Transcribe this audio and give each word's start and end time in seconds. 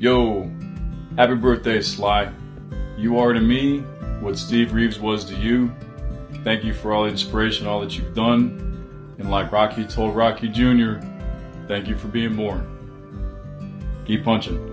Yo, 0.00 0.48
happy 1.16 1.34
birthday, 1.34 1.82
Sly. 1.82 2.30
You 2.96 3.18
are 3.18 3.32
to 3.32 3.40
me 3.40 3.80
what 4.20 4.38
Steve 4.38 4.72
Reeves 4.72 5.00
was 5.00 5.24
to 5.24 5.34
you. 5.34 5.74
Thank 6.44 6.62
you 6.62 6.72
for 6.72 6.92
all 6.92 7.02
the 7.02 7.10
inspiration, 7.10 7.66
all 7.66 7.80
that 7.80 7.98
you've 7.98 8.14
done. 8.14 9.16
And 9.18 9.28
like 9.28 9.50
Rocky 9.50 9.84
told 9.84 10.14
Rocky 10.14 10.46
Jr., 10.46 11.00
thank 11.66 11.88
you 11.88 11.96
for 11.96 12.06
being 12.06 12.36
born. 12.36 12.64
Keep 14.06 14.22
punching. 14.22 14.64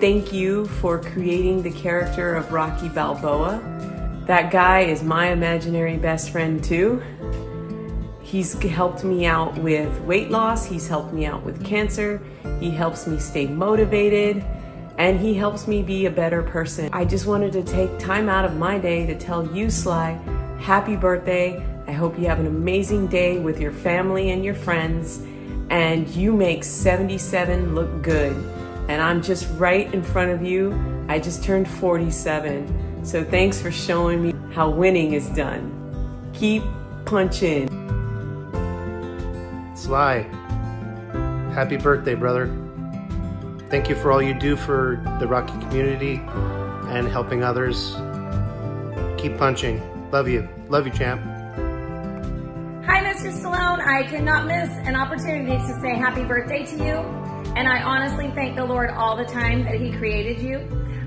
Thank 0.00 0.32
you 0.32 0.64
for 0.64 0.98
creating 0.98 1.62
the 1.62 1.72
character 1.72 2.34
of 2.34 2.50
Rocky 2.50 2.88
Balboa. 2.88 3.60
That 4.26 4.50
guy 4.50 4.80
is 4.80 5.02
my 5.02 5.32
imaginary 5.32 5.98
best 5.98 6.30
friend, 6.30 6.64
too. 6.64 7.02
He's 8.32 8.54
helped 8.54 9.04
me 9.04 9.26
out 9.26 9.58
with 9.58 10.00
weight 10.04 10.30
loss, 10.30 10.64
he's 10.64 10.88
helped 10.88 11.12
me 11.12 11.26
out 11.26 11.42
with 11.42 11.62
cancer, 11.62 12.18
he 12.60 12.70
helps 12.70 13.06
me 13.06 13.18
stay 13.18 13.46
motivated, 13.46 14.42
and 14.96 15.20
he 15.20 15.34
helps 15.34 15.68
me 15.68 15.82
be 15.82 16.06
a 16.06 16.10
better 16.10 16.42
person. 16.42 16.88
I 16.94 17.04
just 17.04 17.26
wanted 17.26 17.52
to 17.52 17.62
take 17.62 17.98
time 17.98 18.30
out 18.30 18.46
of 18.46 18.56
my 18.56 18.78
day 18.78 19.04
to 19.04 19.18
tell 19.18 19.54
you, 19.54 19.68
Sly, 19.68 20.12
happy 20.58 20.96
birthday. 20.96 21.62
I 21.86 21.92
hope 21.92 22.18
you 22.18 22.26
have 22.26 22.40
an 22.40 22.46
amazing 22.46 23.08
day 23.08 23.38
with 23.38 23.60
your 23.60 23.70
family 23.70 24.30
and 24.30 24.42
your 24.42 24.54
friends, 24.54 25.18
and 25.68 26.08
you 26.08 26.32
make 26.32 26.64
77 26.64 27.74
look 27.74 28.00
good. 28.00 28.32
And 28.88 29.02
I'm 29.02 29.20
just 29.20 29.46
right 29.58 29.92
in 29.92 30.02
front 30.02 30.30
of 30.30 30.40
you. 30.40 30.72
I 31.06 31.18
just 31.18 31.44
turned 31.44 31.68
47. 31.68 33.04
So 33.04 33.24
thanks 33.24 33.60
for 33.60 33.70
showing 33.70 34.22
me 34.22 34.34
how 34.54 34.70
winning 34.70 35.12
is 35.12 35.28
done. 35.28 36.30
Keep 36.32 36.62
punching. 37.04 37.68
Sly, 39.82 40.22
happy 41.54 41.76
birthday, 41.76 42.14
brother. 42.14 42.46
Thank 43.68 43.88
you 43.88 43.96
for 43.96 44.12
all 44.12 44.22
you 44.22 44.32
do 44.32 44.54
for 44.54 45.02
the 45.18 45.26
Rocky 45.26 45.58
community 45.58 46.22
and 46.86 47.08
helping 47.08 47.42
others. 47.42 47.96
Keep 49.18 49.38
punching. 49.38 49.82
Love 50.12 50.28
you. 50.28 50.48
Love 50.68 50.86
you, 50.86 50.92
champ. 50.92 51.20
Hi, 52.86 53.02
Mr. 53.02 53.32
Stallone. 53.32 53.84
I 53.84 54.04
cannot 54.04 54.46
miss 54.46 54.68
an 54.86 54.94
opportunity 54.94 55.56
to 55.56 55.80
say 55.80 55.96
happy 55.96 56.22
birthday 56.22 56.64
to 56.64 56.76
you. 56.76 56.94
And 57.56 57.68
I 57.68 57.82
honestly 57.82 58.30
thank 58.36 58.54
the 58.54 58.64
Lord 58.64 58.90
all 58.90 59.16
the 59.16 59.24
time 59.24 59.64
that 59.64 59.80
He 59.80 59.90
created 59.90 60.40
you. 60.40 60.60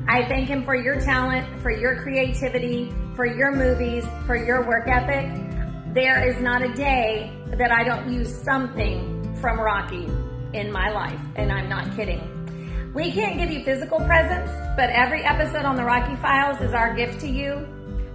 I 0.10 0.28
thank 0.28 0.50
Him 0.50 0.66
for 0.66 0.76
your 0.76 1.00
talent, 1.00 1.48
for 1.62 1.72
your 1.72 2.02
creativity, 2.02 2.94
for 3.16 3.26
your 3.26 3.54
movies, 3.54 4.04
for 4.26 4.36
your 4.36 4.68
work 4.68 4.90
ethic. 4.90 5.55
There 5.96 6.30
is 6.30 6.42
not 6.42 6.62
a 6.62 6.74
day 6.74 7.32
that 7.52 7.72
I 7.72 7.86
don't 7.86 8.12
use 8.12 8.28
something 8.44 9.34
from 9.40 9.58
Rocky 9.58 10.12
in 10.52 10.70
my 10.70 10.90
life, 10.90 11.22
and 11.38 11.50
I'm 11.50 11.70
not 11.70 11.96
kidding. 11.96 12.92
We 12.94 13.14
can't 13.14 13.40
give 13.40 13.50
you 13.50 13.64
physical 13.64 14.00
presents, 14.00 14.52
but 14.76 14.90
every 14.90 15.24
episode 15.24 15.64
on 15.64 15.78
the 15.78 15.86
Rocky 15.86 16.18
Files 16.18 16.60
is 16.60 16.74
our 16.74 16.94
gift 16.94 17.22
to 17.22 17.30
you. 17.30 17.66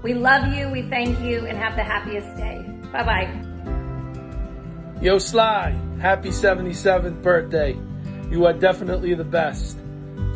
We 0.02 0.12
love 0.12 0.52
you, 0.52 0.68
we 0.68 0.82
thank 0.90 1.20
you, 1.20 1.46
and 1.46 1.56
have 1.56 1.74
the 1.74 1.82
happiest 1.82 2.36
day. 2.36 2.62
Bye 2.92 3.02
bye. 3.02 5.00
Yo, 5.00 5.16
Sly, 5.16 5.70
happy 6.02 6.28
77th 6.28 7.22
birthday. 7.22 7.78
You 8.30 8.44
are 8.44 8.52
definitely 8.52 9.14
the 9.14 9.24
best. 9.24 9.78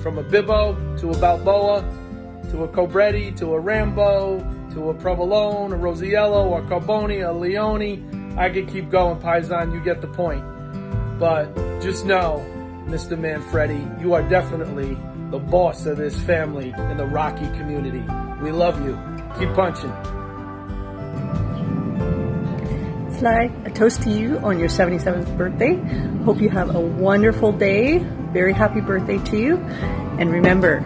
From 0.02 0.16
a 0.16 0.24
Bibbo 0.24 0.98
to 0.98 1.10
a 1.10 1.18
Balboa 1.18 1.82
to 2.52 2.64
a 2.64 2.68
Cobretti 2.68 3.36
to 3.36 3.52
a 3.52 3.60
Rambo 3.60 4.38
to 4.74 4.90
a 4.90 4.94
Provolone, 4.94 5.72
a 5.72 5.76
Rosiello, 5.76 6.58
a 6.58 6.62
Carboni, 6.68 7.26
a 7.26 7.32
Leone. 7.32 8.36
I 8.36 8.50
could 8.50 8.68
keep 8.68 8.90
going, 8.90 9.20
Paisan, 9.20 9.72
you 9.72 9.80
get 9.80 10.00
the 10.00 10.08
point. 10.08 10.44
But 11.18 11.54
just 11.80 12.04
know, 12.04 12.44
Mr. 12.86 13.16
Manfredi, 13.16 14.02
you 14.02 14.14
are 14.14 14.28
definitely 14.28 14.98
the 15.30 15.38
boss 15.38 15.86
of 15.86 15.96
this 15.96 16.20
family 16.20 16.74
in 16.76 16.96
the 16.96 17.06
Rocky 17.06 17.46
community. 17.56 18.02
We 18.42 18.50
love 18.50 18.84
you. 18.84 18.98
Keep 19.38 19.54
punching. 19.54 19.92
Sly, 23.18 23.52
a 23.64 23.70
toast 23.70 24.02
to 24.02 24.10
you 24.10 24.38
on 24.38 24.58
your 24.58 24.68
77th 24.68 25.38
birthday. 25.38 25.76
Hope 26.24 26.40
you 26.40 26.50
have 26.50 26.74
a 26.74 26.80
wonderful 26.80 27.52
day. 27.52 27.98
Very 28.32 28.52
happy 28.52 28.80
birthday 28.80 29.18
to 29.18 29.38
you. 29.38 29.56
And 30.18 30.32
remember, 30.32 30.80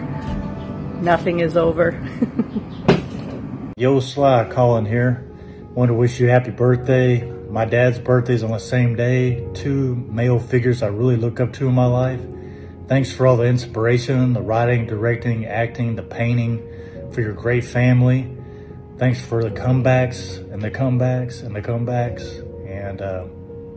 nothing 1.01 1.39
is 1.39 1.57
over. 1.57 1.99
Yo, 3.79 3.97
Sly, 4.01 4.43
Colin 4.51 4.85
here. 4.85 5.25
Want 5.73 5.87
to 5.87 5.93
wish 5.93 6.19
you 6.19 6.27
happy 6.27 6.51
birthday. 6.51 7.23
My 7.49 7.63
dad's 7.63 7.97
birthday's 7.97 8.43
on 8.43 8.51
the 8.51 8.59
same 8.59 8.97
day. 8.97 9.47
Two 9.53 9.95
male 9.95 10.37
figures 10.37 10.83
I 10.83 10.87
really 10.87 11.15
look 11.15 11.39
up 11.39 11.53
to 11.53 11.69
in 11.69 11.75
my 11.75 11.85
life. 11.85 12.19
Thanks 12.89 13.13
for 13.13 13.25
all 13.25 13.37
the 13.37 13.45
inspiration, 13.45 14.33
the 14.33 14.41
writing, 14.41 14.85
directing, 14.85 15.45
acting, 15.45 15.95
the 15.95 16.03
painting, 16.03 16.61
for 17.13 17.21
your 17.21 17.31
great 17.31 17.63
family. 17.63 18.29
Thanks 18.97 19.25
for 19.25 19.41
the 19.41 19.49
comebacks 19.49 20.39
and 20.51 20.61
the 20.61 20.71
comebacks 20.71 21.41
and 21.41 21.55
the 21.55 21.61
comebacks. 21.61 22.45
And 22.69 23.01
uh, 23.01 23.27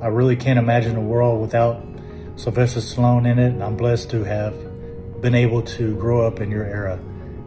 I 0.03 0.09
really 0.09 0.35
can't 0.35 0.59
imagine 0.59 0.97
a 0.97 1.01
world 1.01 1.41
without 1.41 1.81
Sylvester 2.35 2.81
Stallone 2.81 3.31
in 3.31 3.39
it. 3.39 3.51
And 3.51 3.63
I'm 3.63 3.77
blessed 3.77 4.11
to 4.11 4.25
have 4.25 4.53
been 5.21 5.37
able 5.37 5.63
to 5.63 5.95
grow 5.95 6.27
up 6.27 6.41
in 6.41 6.51
your 6.51 6.65
era. 6.65 6.99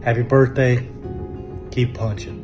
Happy 0.02 0.22
birthday. 0.22 0.88
Keep 1.70 1.92
punching. 1.92 2.35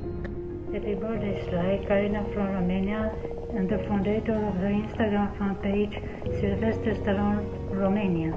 Happy 0.73 0.95
birthday, 0.95 1.47
Sly. 1.51 1.85
Karina 1.87 2.25
from 2.33 2.47
Romania 2.47 3.15
and 3.55 3.69
the 3.69 3.77
founder 3.87 4.17
of 4.17 4.25
the 4.25 4.71
Instagram 4.81 5.37
fan 5.37 5.55
page 5.57 5.93
Sylvester 6.41 6.95
Stallone 6.95 7.45
Romania. 7.69 8.33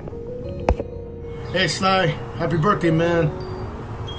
Hey 1.54 1.70
Sly, 1.70 2.08
happy 2.38 2.58
birthday, 2.58 2.92
man. 2.92 3.30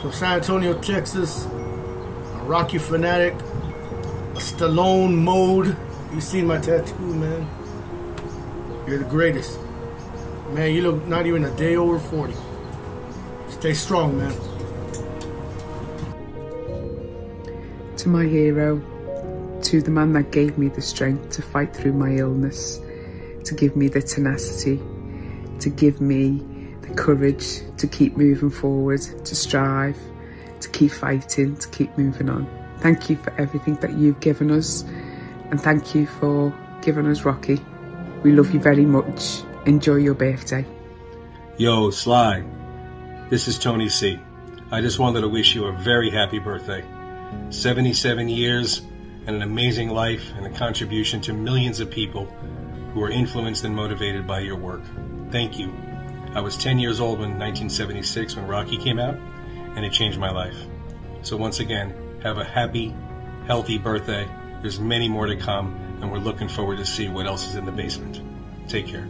From 0.01 0.13
San 0.13 0.39
Antonio, 0.39 0.73
Texas. 0.81 1.45
A 1.45 2.43
Rocky 2.45 2.79
fanatic. 2.79 3.35
A 3.35 4.41
Stallone 4.41 5.15
mode. 5.15 5.77
You 6.15 6.23
seen 6.23 6.47
my 6.47 6.57
tattoo, 6.57 7.15
man. 7.15 7.47
You're 8.87 9.01
the 9.01 9.11
greatest. 9.11 9.59
Man, 10.53 10.75
you 10.75 10.81
look 10.81 11.07
not 11.07 11.27
even 11.27 11.45
a 11.45 11.55
day 11.57 11.77
over 11.77 11.99
40. 11.99 12.35
Stay 13.51 13.75
strong, 13.75 14.17
man. 14.17 14.56
To 18.07 18.13
my 18.13 18.25
hero, 18.25 18.81
to 19.63 19.83
the 19.83 19.91
man 19.91 20.13
that 20.13 20.31
gave 20.31 20.57
me 20.57 20.69
the 20.69 20.81
strength 20.81 21.29
to 21.31 21.43
fight 21.43 21.75
through 21.75 21.95
my 21.95 22.13
illness, 22.13 22.79
to 23.43 23.53
give 23.53 23.75
me 23.75 23.89
the 23.89 24.01
tenacity, 24.01 24.81
to 25.59 25.69
give 25.69 26.01
me 26.01 26.41
the 26.83 26.95
courage 26.95 27.63
to 27.79 27.89
keep 27.89 28.17
moving 28.17 28.51
forward, 28.51 29.01
to 29.01 29.35
strive, 29.35 29.99
to 30.61 30.69
keep 30.69 30.93
fighting, 30.93 31.57
to 31.57 31.69
keep 31.71 31.99
moving 31.99 32.31
on. 32.31 32.47
Thank 32.79 33.11
you 33.11 33.17
for 33.17 33.33
everything 33.41 33.75
that 33.81 33.95
you've 33.95 34.21
given 34.21 34.53
us, 34.53 34.85
and 35.51 35.61
thank 35.61 35.93
you 35.93 36.07
for 36.07 36.55
giving 36.83 37.09
us 37.09 37.25
Rocky. 37.25 37.61
We 38.23 38.31
love 38.31 38.55
you 38.55 38.61
very 38.61 38.87
much. 38.87 39.43
Enjoy 39.67 39.97
your 39.97 40.15
birthday. 40.15 40.65
Yo, 41.57 41.91
Sly. 41.91 42.45
This 43.31 43.49
is 43.49 43.59
Tony 43.59 43.89
C. 43.89 44.21
I 44.71 44.81
just 44.81 45.01
wanted 45.01 45.23
to 45.23 45.29
wish 45.29 45.57
you 45.57 45.65
a 45.65 45.73
very 45.73 46.09
happy 46.09 46.39
birthday. 46.39 46.85
77 47.51 48.29
years 48.29 48.83
and 49.27 49.37
an 49.37 49.43
amazing 49.43 49.91
life 49.91 50.33
and 50.37 50.47
a 50.47 50.51
contribution 50.51 51.21
to 51.23 51.33
millions 51.33 51.81
of 51.81 51.91
people 51.91 52.27
who 52.93 53.03
are 53.03 53.11
influenced 53.11 53.65
and 53.65 53.75
motivated 53.75 54.27
by 54.27 54.41
your 54.41 54.57
work. 54.57 54.83
Thank 55.31 55.59
you. 55.59 55.73
I 56.35 56.41
was 56.41 56.57
10 56.57 56.79
years 56.79 57.01
old 57.01 57.21
in 57.21 57.39
1976 57.39 58.37
when 58.37 58.47
Rocky 58.47 58.77
came 58.77 58.99
out, 58.99 59.17
and 59.75 59.85
it 59.85 59.93
changed 59.93 60.19
my 60.19 60.31
life. 60.31 60.57
So 61.23 61.37
once 61.37 61.61
again, 61.61 61.95
have 62.23 62.39
a 62.39 62.45
happy, 62.45 62.95
healthy 63.47 63.79
birthday. 63.79 64.29
There's 64.63 64.79
many 64.79 65.09
more 65.09 65.27
to 65.27 65.37
come, 65.37 65.75
and 66.01 66.11
we're 66.13 66.19
looking 66.19 66.49
forward 66.49 66.79
to 66.79 66.87
see 66.87 67.09
what 67.09 67.27
else 67.27 67.49
is 67.49 67.57
in 67.57 67.65
the 67.65 67.73
basement. 67.73 68.21
Take 68.69 68.87
care. 68.87 69.07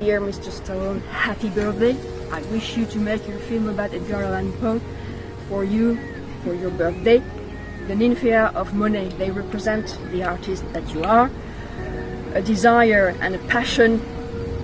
Dear 0.00 0.20
Mr. 0.20 0.50
Stallone, 0.50 1.04
happy 1.06 1.50
birthday. 1.50 1.96
I 2.30 2.42
wish 2.52 2.76
you 2.76 2.86
to 2.86 2.98
make 2.98 3.26
your 3.26 3.38
film 3.38 3.68
about 3.68 3.92
Edgar 3.92 4.22
Allan 4.22 4.52
Poe 4.54 4.80
for 5.48 5.64
you, 5.64 5.98
for 6.44 6.54
your 6.54 6.70
birthday. 6.70 7.22
The 7.88 7.94
nymphaea 7.94 8.54
of 8.54 8.74
Monet, 8.74 9.08
they 9.18 9.30
represent 9.30 9.98
the 10.12 10.22
artist 10.22 10.64
that 10.72 10.94
you 10.94 11.02
are. 11.04 11.30
A 12.34 12.42
desire 12.42 13.16
and 13.20 13.34
a 13.34 13.38
passion 13.48 14.00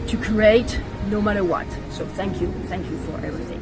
to 0.06 0.16
create 0.18 0.78
no 1.08 1.20
matter 1.20 1.42
what. 1.42 1.66
So 1.90 2.06
thank 2.06 2.40
you, 2.40 2.52
thank 2.68 2.88
you 2.90 2.98
for 2.98 3.16
everything. 3.24 3.54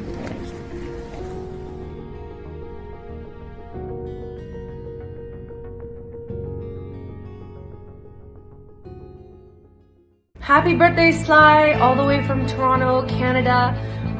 Happy 10.39 10.75
birthday, 10.75 11.11
Sly, 11.11 11.71
all 11.73 11.95
the 11.95 12.03
way 12.03 12.21
from 12.27 12.45
Toronto, 12.45 13.07
Canada. 13.07 13.73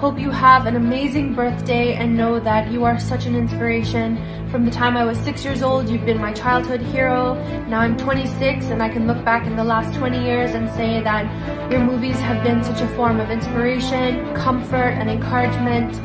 Hope 0.03 0.19
you 0.19 0.31
have 0.31 0.65
an 0.65 0.75
amazing 0.75 1.33
birthday 1.33 1.93
and 1.93 2.17
know 2.17 2.37
that 2.37 2.69
you 2.69 2.83
are 2.83 2.99
such 2.99 3.25
an 3.25 3.37
inspiration. 3.37 4.17
From 4.49 4.65
the 4.65 4.69
time 4.69 4.97
I 4.97 5.05
was 5.05 5.17
six 5.19 5.45
years 5.45 5.63
old, 5.63 5.87
you've 5.87 6.05
been 6.05 6.19
my 6.19 6.33
childhood 6.33 6.81
hero. 6.81 7.35
Now 7.69 7.79
I'm 7.79 7.95
26 7.95 8.65
and 8.65 8.83
I 8.83 8.89
can 8.89 9.07
look 9.07 9.23
back 9.23 9.47
in 9.47 9.55
the 9.55 9.63
last 9.63 9.97
20 9.97 10.21
years 10.21 10.55
and 10.55 10.69
say 10.71 11.01
that 11.03 11.71
your 11.71 11.79
movies 11.79 12.17
have 12.17 12.43
been 12.43 12.65
such 12.65 12.81
a 12.81 12.87
form 12.97 13.21
of 13.21 13.31
inspiration, 13.31 14.35
comfort, 14.35 14.91
and 14.99 15.09
encouragement. 15.09 15.95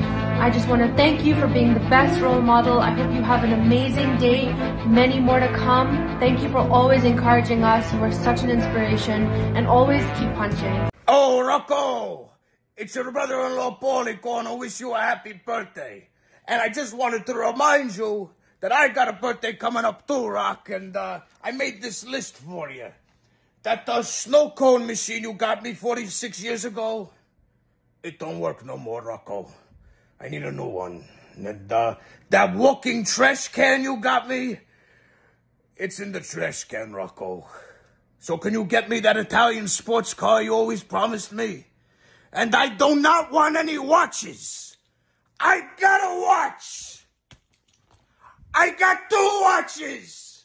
I 0.41 0.49
just 0.49 0.69
want 0.69 0.83
to 0.83 0.95
thank 0.95 1.25
you 1.25 1.35
for 1.35 1.49
being 1.49 1.75
the 1.75 1.89
best 1.91 2.21
role 2.21 2.41
model. 2.41 2.79
I 2.79 2.91
hope 2.91 3.13
you 3.13 3.23
have 3.23 3.43
an 3.43 3.53
amazing 3.53 4.17
day, 4.19 4.53
many 4.87 5.19
more 5.19 5.41
to 5.41 5.53
come. 5.55 5.91
Thank 6.21 6.41
you 6.41 6.49
for 6.51 6.59
always 6.59 7.03
encouraging 7.03 7.65
us. 7.65 7.93
You 7.93 7.99
are 8.05 8.13
such 8.13 8.45
an 8.45 8.51
inspiration 8.51 9.27
and 9.57 9.67
always 9.67 10.05
keep 10.17 10.33
punching. 10.35 10.89
Oh, 11.09 11.45
Rocco! 11.45 12.28
It's 12.79 12.95
your 12.95 13.11
brother-in-law 13.11 13.81
Paulie 13.81 14.23
to 14.23 14.55
wish 14.55 14.79
you 14.79 14.95
a 14.95 15.01
happy 15.01 15.33
birthday. 15.33 16.07
And 16.47 16.63
I 16.63 16.69
just 16.69 16.95
wanted 16.95 17.27
to 17.27 17.35
remind 17.35 17.97
you 17.97 18.31
that 18.61 18.71
I 18.71 18.87
got 18.87 19.09
a 19.09 19.15
birthday 19.15 19.55
coming 19.55 19.85
up 19.85 20.07
too, 20.07 20.29
Rock, 20.29 20.71
and 20.71 20.97
uh, 20.97 21.23
I 21.43 21.51
made 21.51 21.83
this 21.83 22.07
list 22.07 22.37
for 22.37 22.71
you. 22.71 22.87
That 23.65 23.89
uh, 23.89 24.05
snow 24.05 24.51
cone 24.51 24.87
machine 24.87 25.25
you 25.25 25.33
got 25.33 25.65
me 25.65 25.75
46 25.75 26.41
years 26.41 26.65
ago, 26.65 27.11
it 28.05 28.21
don't 28.21 28.39
work 28.39 28.65
no 28.65 28.77
more, 28.77 29.03
Rocco. 29.03 29.51
I 30.21 30.29
need 30.29 30.45
a 30.45 30.53
new 30.53 30.69
one. 30.69 31.05
And 31.35 31.73
uh, 31.73 31.97
that 32.31 32.55
walking 32.55 33.05
trash 33.05 33.49
can 33.49 33.83
you 33.83 33.97
got 33.97 34.29
me, 34.29 34.61
it's 35.77 35.99
in 35.99 36.13
the 36.13 36.21
trash 36.21 36.63
can, 36.63 36.93
Rocco. 36.93 37.45
So 38.21 38.39
can 38.39 38.53
you 38.53 38.63
get 38.63 38.89
me 38.89 39.01
that 39.01 39.17
Italian 39.17 39.67
sports 39.67 40.15
car 40.15 40.41
you 40.41 40.55
always 40.55 40.85
promised 40.85 41.33
me? 41.33 41.65
And 42.33 42.55
I 42.55 42.69
do 42.69 42.97
not 42.97 43.33
want 43.33 43.57
any 43.57 43.79
watches. 43.79 44.77
I 45.41 45.63
got 45.81 46.01
a 46.01 46.21
watch. 46.21 47.07
I 48.55 48.71
got 48.71 49.09
two 49.09 49.41
watches. 49.43 50.45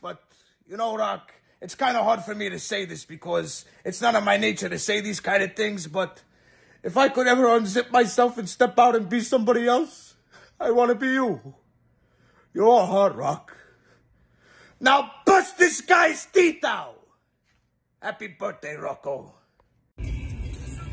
But, 0.00 0.22
you 0.66 0.76
know, 0.76 0.96
Rock, 0.96 1.32
it's 1.60 1.74
kind 1.74 1.96
of 1.96 2.04
hard 2.04 2.22
for 2.22 2.34
me 2.34 2.50
to 2.50 2.58
say 2.58 2.84
this 2.84 3.04
because 3.04 3.64
it's 3.84 4.02
not 4.02 4.14
in 4.14 4.24
my 4.24 4.36
nature 4.36 4.68
to 4.68 4.78
say 4.78 5.00
these 5.00 5.20
kind 5.20 5.42
of 5.42 5.54
things, 5.54 5.86
but 5.86 6.22
if 6.82 6.96
I 6.96 7.08
could 7.08 7.26
ever 7.26 7.44
unzip 7.44 7.90
myself 7.90 8.36
and 8.36 8.48
step 8.48 8.78
out 8.78 8.96
and 8.96 9.08
be 9.08 9.20
somebody 9.20 9.66
else, 9.66 10.14
I 10.60 10.70
want 10.72 10.90
to 10.90 10.94
be 10.94 11.12
you. 11.12 11.54
You're 12.52 12.82
a 12.82 12.86
hard 12.86 13.14
rock. 13.16 13.56
Now 14.80 15.10
bust 15.24 15.56
this 15.56 15.80
guy's 15.80 16.26
teeth 16.26 16.64
out. 16.64 17.00
Happy 18.02 18.26
birthday, 18.26 18.74
Rocco. 18.74 19.34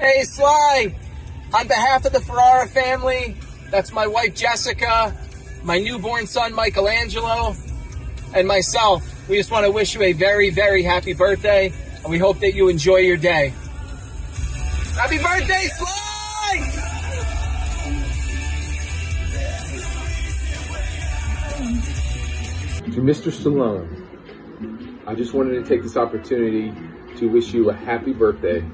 Hey, 0.01 0.23
Sly! 0.23 0.95
On 1.53 1.67
behalf 1.67 2.05
of 2.05 2.11
the 2.11 2.21
Ferrara 2.21 2.67
family, 2.67 3.37
that's 3.69 3.93
my 3.93 4.07
wife 4.07 4.33
Jessica, 4.33 5.15
my 5.61 5.77
newborn 5.77 6.25
son 6.25 6.55
Michelangelo, 6.55 7.55
and 8.33 8.47
myself. 8.47 9.29
We 9.29 9.37
just 9.37 9.51
want 9.51 9.67
to 9.67 9.71
wish 9.71 9.93
you 9.93 10.01
a 10.01 10.13
very, 10.13 10.49
very 10.49 10.81
happy 10.81 11.13
birthday, 11.13 11.71
and 12.01 12.09
we 12.09 12.17
hope 12.17 12.39
that 12.39 12.55
you 12.55 12.67
enjoy 12.67 12.97
your 12.97 13.15
day. 13.15 13.53
Happy 14.95 15.19
birthday, 15.19 15.67
Sly! 15.67 16.71
To 22.85 23.01
Mr. 23.01 23.31
Stallone, 23.31 24.07
I 25.05 25.13
just 25.13 25.35
wanted 25.35 25.63
to 25.63 25.69
take 25.69 25.83
this 25.83 25.95
opportunity 25.95 26.73
to 27.17 27.29
wish 27.29 27.53
you 27.53 27.69
a 27.69 27.73
happy 27.73 28.13
birthday, 28.13 28.65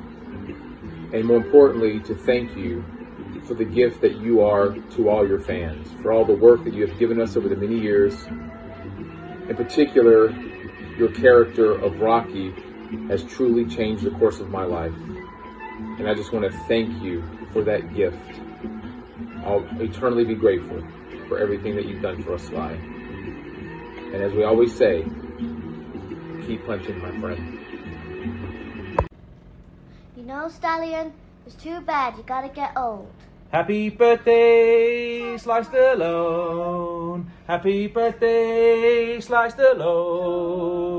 and 1.14 1.26
more 1.26 1.38
importantly, 1.38 2.00
to 2.02 2.16
thank 2.16 2.56
you 2.56 2.84
for 3.46 3.54
the 3.54 3.66
gift 3.66 4.02
that 4.02 4.18
you 4.18 4.42
are 4.42 4.72
to 4.72 5.10
all 5.10 5.28
your 5.28 5.40
fans, 5.40 5.90
for 6.02 6.12
all 6.12 6.26
the 6.26 6.36
work 6.36 6.64
that 6.66 6.74
you 6.74 6.86
have 6.86 6.98
given 7.00 7.22
us 7.22 7.38
over 7.38 7.48
the 7.48 7.56
many 7.56 7.80
years. 7.80 8.26
In 8.26 9.56
particular, 9.56 10.32
your 10.98 11.10
character 11.12 11.72
of 11.72 12.00
Rocky 12.02 12.52
has 13.08 13.24
truly 13.24 13.66
changed 13.66 14.04
the 14.04 14.12
course 14.12 14.40
of 14.40 14.50
my 14.50 14.64
life. 14.64 14.94
And 15.98 16.08
I 16.08 16.14
just 16.14 16.34
want 16.34 16.52
to 16.52 16.58
thank 16.68 17.02
you 17.02 17.24
for 17.54 17.64
that 17.64 17.94
gift. 17.96 18.18
I'll 19.46 19.66
eternally 19.82 20.26
be 20.26 20.36
grateful 20.36 20.86
for 21.28 21.40
everything 21.40 21.76
that 21.76 21.86
you've 21.86 22.02
done 22.02 22.22
for 22.24 22.34
us, 22.34 22.44
Sly. 22.44 22.72
And 22.72 24.16
as 24.16 24.34
we 24.34 24.44
always 24.44 24.76
say, 24.76 25.04
keep 26.46 26.66
punching, 26.66 27.00
my 27.00 27.18
friend. 27.20 27.67
You 30.28 30.34
know, 30.34 30.50
Stallion, 30.50 31.14
it's 31.46 31.56
too 31.56 31.80
bad 31.80 32.18
you 32.18 32.24
gotta 32.24 32.50
get 32.50 32.76
old. 32.76 33.08
Happy 33.50 33.88
birthday, 33.88 35.38
Sly 35.38 35.62
Stallone. 35.62 37.28
Happy 37.48 37.88
birthday, 37.88 39.22
Sly 39.22 39.48
Stallone. 39.48 40.92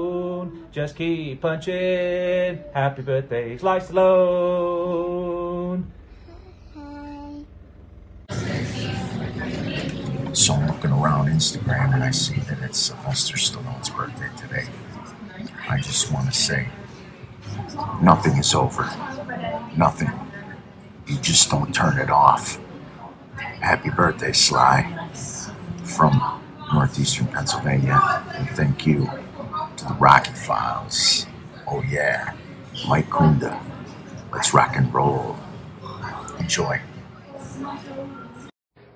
Just 0.73 0.97
keep 0.97 1.43
punching. 1.43 2.65
Happy 2.73 3.03
birthday, 3.03 3.59
Sly 3.59 3.81
Stallone. 3.81 5.05
So 10.33 10.55
I'm 10.55 10.69
looking 10.69 10.93
around 10.93 11.29
Instagram 11.29 11.93
and 11.93 12.03
I 12.03 12.13
see 12.13 12.41
that 12.49 12.63
it's 12.63 12.79
Sylvester 12.79 13.37
Stallone's 13.37 13.91
birthday 13.91 14.31
today. 14.39 14.69
I 15.69 15.77
just 15.77 16.11
want 16.11 16.33
to 16.33 16.35
say, 16.35 16.69
nothing 18.01 18.39
is 18.39 18.55
over. 18.55 18.89
Nothing. 19.77 20.11
You 21.07 21.17
just 21.19 21.51
don't 21.51 21.75
turn 21.75 21.99
it 21.99 22.11
off. 22.11 22.59
Happy 23.37 23.91
birthday, 23.91 24.33
Sly. 24.33 25.09
From 25.85 26.43
Northeastern 26.73 27.27
Pennsylvania. 27.29 28.25
And 28.35 28.49
thank 28.51 28.87
you 28.87 29.11
to 29.77 29.85
the 29.85 29.95
Rocky 29.95 30.33
Files. 30.33 31.27
Oh, 31.67 31.83
yeah. 31.83 32.35
Mike 32.89 33.09
Kunda. 33.11 33.61
Let's 34.33 34.53
rock 34.53 34.77
and 34.77 34.93
roll. 34.93 35.37
Enjoy. 36.39 36.81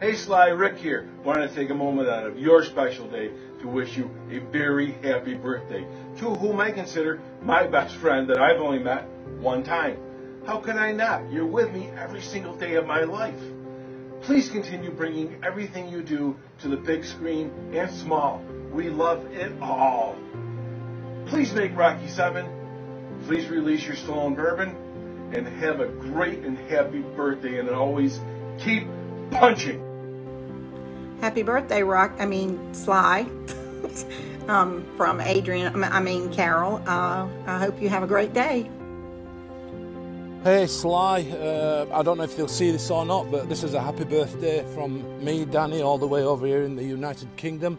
Hey 0.00 0.14
Sly, 0.14 0.48
Rick 0.48 0.78
here. 0.78 1.08
Wanted 1.22 1.50
to 1.50 1.54
take 1.54 1.70
a 1.70 1.74
moment 1.74 2.08
out 2.08 2.26
of 2.26 2.36
your 2.38 2.64
special 2.64 3.06
day 3.06 3.30
to 3.60 3.69
wish 3.69 3.96
you 3.96 4.10
a 4.30 4.38
very 4.38 4.92
happy 5.02 5.34
birthday 5.34 5.86
to 6.16 6.34
whom 6.34 6.60
I 6.60 6.72
consider 6.72 7.20
my 7.42 7.66
best 7.66 7.94
friend 7.96 8.28
that 8.28 8.40
I've 8.40 8.60
only 8.60 8.80
met 8.80 9.06
one 9.38 9.62
time. 9.62 9.96
How 10.47 10.59
can 10.59 10.77
I 10.77 10.91
not? 10.91 11.31
You're 11.31 11.47
with 11.47 11.73
me 11.73 11.89
every 11.97 12.21
single 12.21 12.55
day 12.56 12.75
of 12.75 12.85
my 12.85 13.03
life. 13.05 13.41
Please 14.23 14.49
continue 14.49 14.91
bringing 14.91 15.39
everything 15.44 15.89
you 15.89 16.03
do 16.03 16.37
to 16.61 16.69
the 16.69 16.77
big 16.77 17.05
screen 17.05 17.53
and 17.73 17.89
small. 17.91 18.43
We 18.73 18.89
love 18.89 19.25
it 19.33 19.53
all. 19.61 20.17
Please 21.27 21.53
make 21.53 21.77
Rocky 21.77 22.08
7. 22.08 23.20
Please 23.27 23.49
release 23.49 23.87
your 23.87 23.94
Stallone 23.94 24.34
Bourbon. 24.34 24.77
And 25.32 25.46
have 25.46 25.81
a 25.81 25.87
great 25.87 26.41
and 26.41 26.58
happy 26.58 27.01
birthday. 27.01 27.58
And 27.58 27.70
always 27.70 28.20
keep 28.58 28.87
punching. 29.31 29.81
Happy 31.20 31.43
birthday, 31.43 31.84
Rock. 31.84 32.13
I 32.19 32.27
mean, 32.27 32.75
Sly. 32.75 33.27
um, 34.49 34.84
from 34.96 35.20
Adrian, 35.20 35.84
I 35.84 36.01
mean, 36.01 36.32
Carol. 36.32 36.82
Uh, 36.87 37.29
I 37.46 37.58
hope 37.58 37.81
you 37.81 37.89
have 37.89 38.03
a 38.03 38.08
great 38.08 38.32
day. 38.32 38.69
Hey 40.44 40.67
Sly, 40.67 41.20
uh, 41.31 41.87
I 41.93 42.03
don't 42.03 42.19
know 42.19 42.25
if 42.25 42.37
they'll 42.37 42.49
see 42.49 42.72
this 42.72 42.91
or 42.91 43.06
not, 43.06 43.31
but 43.31 43.49
this 43.49 43.63
is 43.63 43.75
a 43.75 43.81
happy 43.81 44.03
birthday 44.03 44.65
from 44.75 45.25
me, 45.25 45.44
Danny, 45.44 45.82
all 45.82 45.99
the 45.99 46.06
way 46.08 46.25
over 46.25 46.44
here 46.49 46.65
in 46.65 46.75
the 46.75 46.82
United 46.82 47.29
Kingdom. 47.37 47.79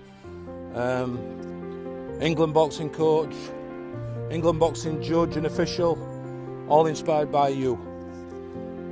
Um, 0.74 1.20
England 2.22 2.54
boxing 2.54 2.90
coach, 2.90 3.36
England 4.32 4.62
boxing 4.62 5.02
judge 5.02 5.36
and 5.36 5.46
official, 5.46 5.98
all 6.70 6.88
inspired 6.88 7.34
by 7.34 7.50
you. 7.50 7.74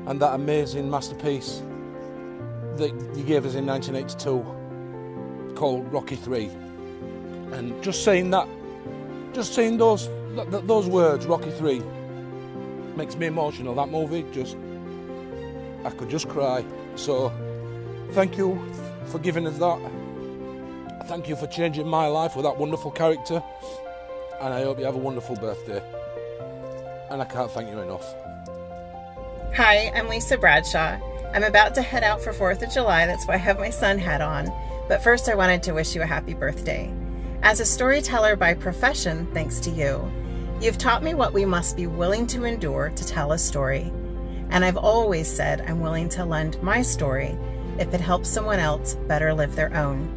And 0.06 0.22
that 0.22 0.34
amazing 0.34 0.92
masterpiece 0.92 1.62
that 2.76 2.92
you 3.16 3.24
gave 3.24 3.46
us 3.46 3.56
in 3.56 3.66
1982 3.66 5.56
called 5.56 5.90
Rocky 5.94 6.18
3. 6.18 6.48
And 7.54 7.82
just 7.82 8.04
saying 8.04 8.32
that, 8.32 8.50
just 9.32 9.54
saying 9.54 9.78
those, 9.78 10.10
th- 10.36 10.66
those 10.66 10.88
words, 10.90 11.26
Rocky 11.26 11.52
3, 11.52 11.82
makes 12.96 13.16
me 13.16 13.28
emotional. 13.28 13.76
That 13.76 13.90
movie 13.90 14.26
just, 14.32 14.58
I 15.84 15.90
could 15.90 16.10
just 16.10 16.28
cry. 16.30 16.64
So, 16.96 17.32
thank 18.12 18.38
you 18.38 18.62
for 19.06 19.20
giving 19.20 19.48
us 19.48 19.58
that. 19.58 19.80
Thank 21.06 21.28
you 21.28 21.36
for 21.36 21.48
changing 21.48 21.88
my 21.88 22.08
life 22.08 22.36
with 22.36 22.46
that 22.46 22.58
wonderful 22.58 22.92
character. 22.92 23.44
And 24.40 24.54
I 24.54 24.64
hope 24.64 24.80
you 24.80 24.86
have 24.86 24.96
a 24.96 25.00
wonderful 25.00 25.36
birthday. 25.36 25.82
And 27.10 27.22
I 27.22 27.26
can't 27.26 27.52
thank 27.52 27.70
you 27.70 27.80
enough. 27.80 28.06
Hi, 29.56 29.92
I'm 29.94 30.08
Lisa 30.08 30.38
Bradshaw. 30.38 30.98
I'm 31.34 31.44
about 31.44 31.76
to 31.76 31.82
head 31.82 32.04
out 32.04 32.22
for 32.22 32.34
4th 32.34 32.62
of 32.62 32.74
July, 32.74 33.06
that's 33.06 33.26
why 33.28 33.36
I 33.36 33.38
have 33.38 33.60
my 33.60 33.70
sun 33.70 33.98
hat 33.98 34.22
on. 34.22 34.52
But 34.88 35.04
first, 35.04 35.30
I 35.30 35.36
wanted 35.36 35.64
to 35.64 35.74
wish 35.74 35.96
you 35.96 36.02
a 36.02 36.06
happy 36.06 36.34
birthday. 36.34 36.94
As 37.44 37.60
a 37.60 37.66
storyteller 37.66 38.36
by 38.36 38.54
profession, 38.54 39.28
thanks 39.34 39.60
to 39.62 39.70
you, 39.70 40.12
You've 40.62 40.78
taught 40.78 41.02
me 41.02 41.16
what 41.16 41.34
we 41.34 41.44
must 41.44 41.76
be 41.76 41.88
willing 41.88 42.28
to 42.28 42.44
endure 42.44 42.92
to 42.92 43.08
tell 43.08 43.32
a 43.32 43.40
story. 43.40 43.92
And 44.52 44.64
I've 44.64 44.78
always 44.78 45.28
said 45.28 45.62
I'm 45.62 45.80
willing 45.80 46.08
to 46.10 46.24
lend 46.24 46.62
my 46.62 46.84
story 46.84 47.36
if 47.80 47.96
it 47.96 48.00
helps 48.00 48.30
someone 48.30 48.60
else 48.60 48.94
better 49.08 49.34
live 49.34 49.56
their 49.56 49.76
own. 49.76 50.16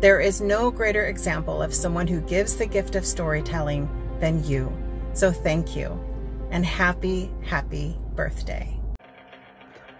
There 0.00 0.18
is 0.18 0.40
no 0.40 0.70
greater 0.70 1.04
example 1.04 1.60
of 1.60 1.74
someone 1.74 2.06
who 2.06 2.22
gives 2.22 2.56
the 2.56 2.64
gift 2.64 2.96
of 2.96 3.04
storytelling 3.04 3.86
than 4.18 4.42
you. 4.44 4.72
So 5.12 5.30
thank 5.30 5.76
you 5.76 6.02
and 6.50 6.64
happy, 6.64 7.30
happy 7.42 7.98
birthday. 8.14 8.80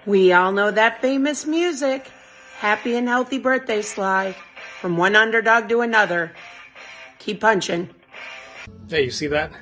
We 0.07 0.33
all 0.33 0.53
know 0.53 0.71
that 0.71 1.03
famous 1.03 1.45
music. 1.45 2.11
Happy 2.57 2.97
and 2.97 3.09
healthy 3.09 3.39
birthday, 3.39 3.83
Sly. 3.83 4.35
From 4.81 4.97
one 4.97 5.17
underdog 5.17 5.69
to 5.69 5.83
another. 5.83 6.33
Keep 7.19 7.43
punching. 7.43 7.91
Hey, 8.89 9.05
you 9.05 9.11
see 9.11 9.27
that? 9.27 9.53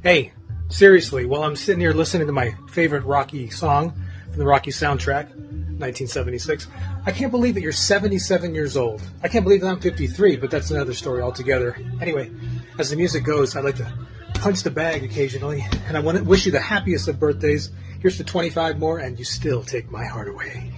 Hey, 0.00 0.30
seriously, 0.68 1.26
while 1.26 1.42
I'm 1.42 1.56
sitting 1.56 1.80
here 1.80 1.92
listening 1.92 2.28
to 2.28 2.32
my 2.32 2.54
favorite 2.70 3.02
Rocky 3.02 3.50
song 3.50 4.00
from 4.30 4.38
the 4.38 4.46
Rocky 4.46 4.70
soundtrack, 4.70 5.30
1976, 5.30 6.68
I 7.04 7.10
can't 7.10 7.32
believe 7.32 7.54
that 7.54 7.62
you're 7.62 7.72
77 7.72 8.54
years 8.54 8.76
old. 8.76 9.02
I 9.24 9.28
can't 9.28 9.42
believe 9.42 9.62
that 9.62 9.66
I'm 9.66 9.80
53, 9.80 10.36
but 10.36 10.52
that's 10.52 10.70
another 10.70 10.94
story 10.94 11.20
altogether. 11.20 11.76
Anyway, 12.00 12.30
as 12.78 12.90
the 12.90 12.96
music 12.96 13.24
goes, 13.24 13.56
I'd 13.56 13.64
like 13.64 13.76
to 13.76 13.92
punch 14.34 14.62
the 14.62 14.70
bag 14.70 15.02
occasionally, 15.02 15.66
and 15.88 15.96
I 15.96 16.00
want 16.00 16.16
to 16.16 16.22
wish 16.22 16.46
you 16.46 16.52
the 16.52 16.60
happiest 16.60 17.08
of 17.08 17.18
birthdays. 17.18 17.72
Here's 17.98 18.18
to 18.18 18.24
25 18.24 18.78
more, 18.78 19.00
and 19.00 19.18
you 19.18 19.24
still 19.24 19.64
take 19.64 19.90
my 19.90 20.04
heart 20.04 20.28
away. 20.28 20.74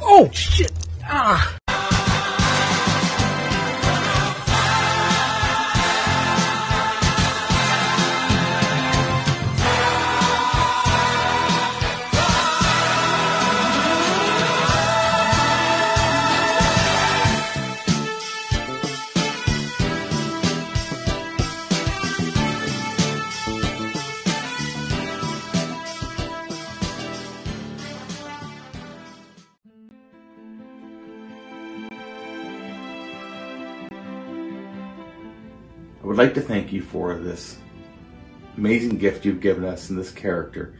Oh, 0.00 0.30
shit! 0.32 0.70
Ah! 1.02 1.58
Would 36.08 36.16
like 36.16 36.32
to 36.32 36.40
thank 36.40 36.72
you 36.72 36.80
for 36.80 37.18
this 37.18 37.58
amazing 38.56 38.96
gift 38.96 39.26
you've 39.26 39.42
given 39.42 39.62
us 39.62 39.90
in 39.90 39.96
this 39.96 40.10
character, 40.10 40.74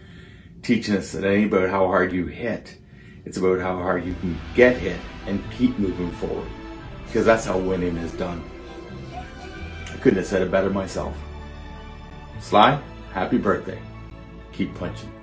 teaching 0.62 0.96
us 0.96 1.12
that 1.12 1.22
it 1.22 1.28
ain't 1.28 1.52
about 1.52 1.68
how 1.68 1.86
hard 1.86 2.14
you 2.14 2.24
hit, 2.24 2.78
it's 3.26 3.36
about 3.36 3.60
how 3.60 3.76
hard 3.76 4.06
you 4.06 4.14
can 4.20 4.40
get 4.54 4.78
hit 4.78 4.98
and 5.26 5.44
keep 5.50 5.78
moving 5.78 6.10
forward. 6.12 6.48
Because 7.04 7.26
that's 7.26 7.44
how 7.44 7.58
winning 7.58 7.98
is 7.98 8.12
done. 8.12 8.42
I 9.12 9.96
couldn't 10.00 10.16
have 10.16 10.26
said 10.26 10.40
it 10.40 10.50
better 10.50 10.70
myself. 10.70 11.14
Sly, 12.40 12.80
happy 13.12 13.36
birthday. 13.36 13.78
Keep 14.52 14.76
punching. 14.76 15.17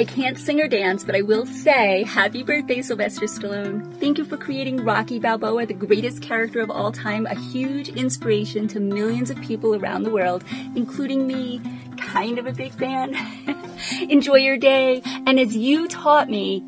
I 0.00 0.04
can't 0.06 0.38
sing 0.38 0.62
or 0.62 0.66
dance, 0.66 1.04
but 1.04 1.14
I 1.14 1.20
will 1.20 1.44
say 1.44 2.04
happy 2.04 2.42
birthday, 2.42 2.80
Sylvester 2.80 3.26
Stallone. 3.26 4.00
Thank 4.00 4.16
you 4.16 4.24
for 4.24 4.38
creating 4.38 4.82
Rocky 4.82 5.18
Balboa, 5.18 5.66
the 5.66 5.74
greatest 5.74 6.22
character 6.22 6.62
of 6.62 6.70
all 6.70 6.90
time, 6.90 7.26
a 7.26 7.34
huge 7.34 7.90
inspiration 7.90 8.66
to 8.68 8.80
millions 8.80 9.28
of 9.28 9.38
people 9.42 9.74
around 9.74 10.04
the 10.04 10.10
world, 10.10 10.42
including 10.74 11.26
me, 11.26 11.60
kind 11.98 12.38
of 12.38 12.46
a 12.46 12.52
big 12.52 12.72
fan. 12.72 13.14
Enjoy 14.08 14.36
your 14.36 14.56
day, 14.56 15.02
and 15.04 15.38
as 15.38 15.54
you 15.54 15.86
taught 15.86 16.30
me, 16.30 16.64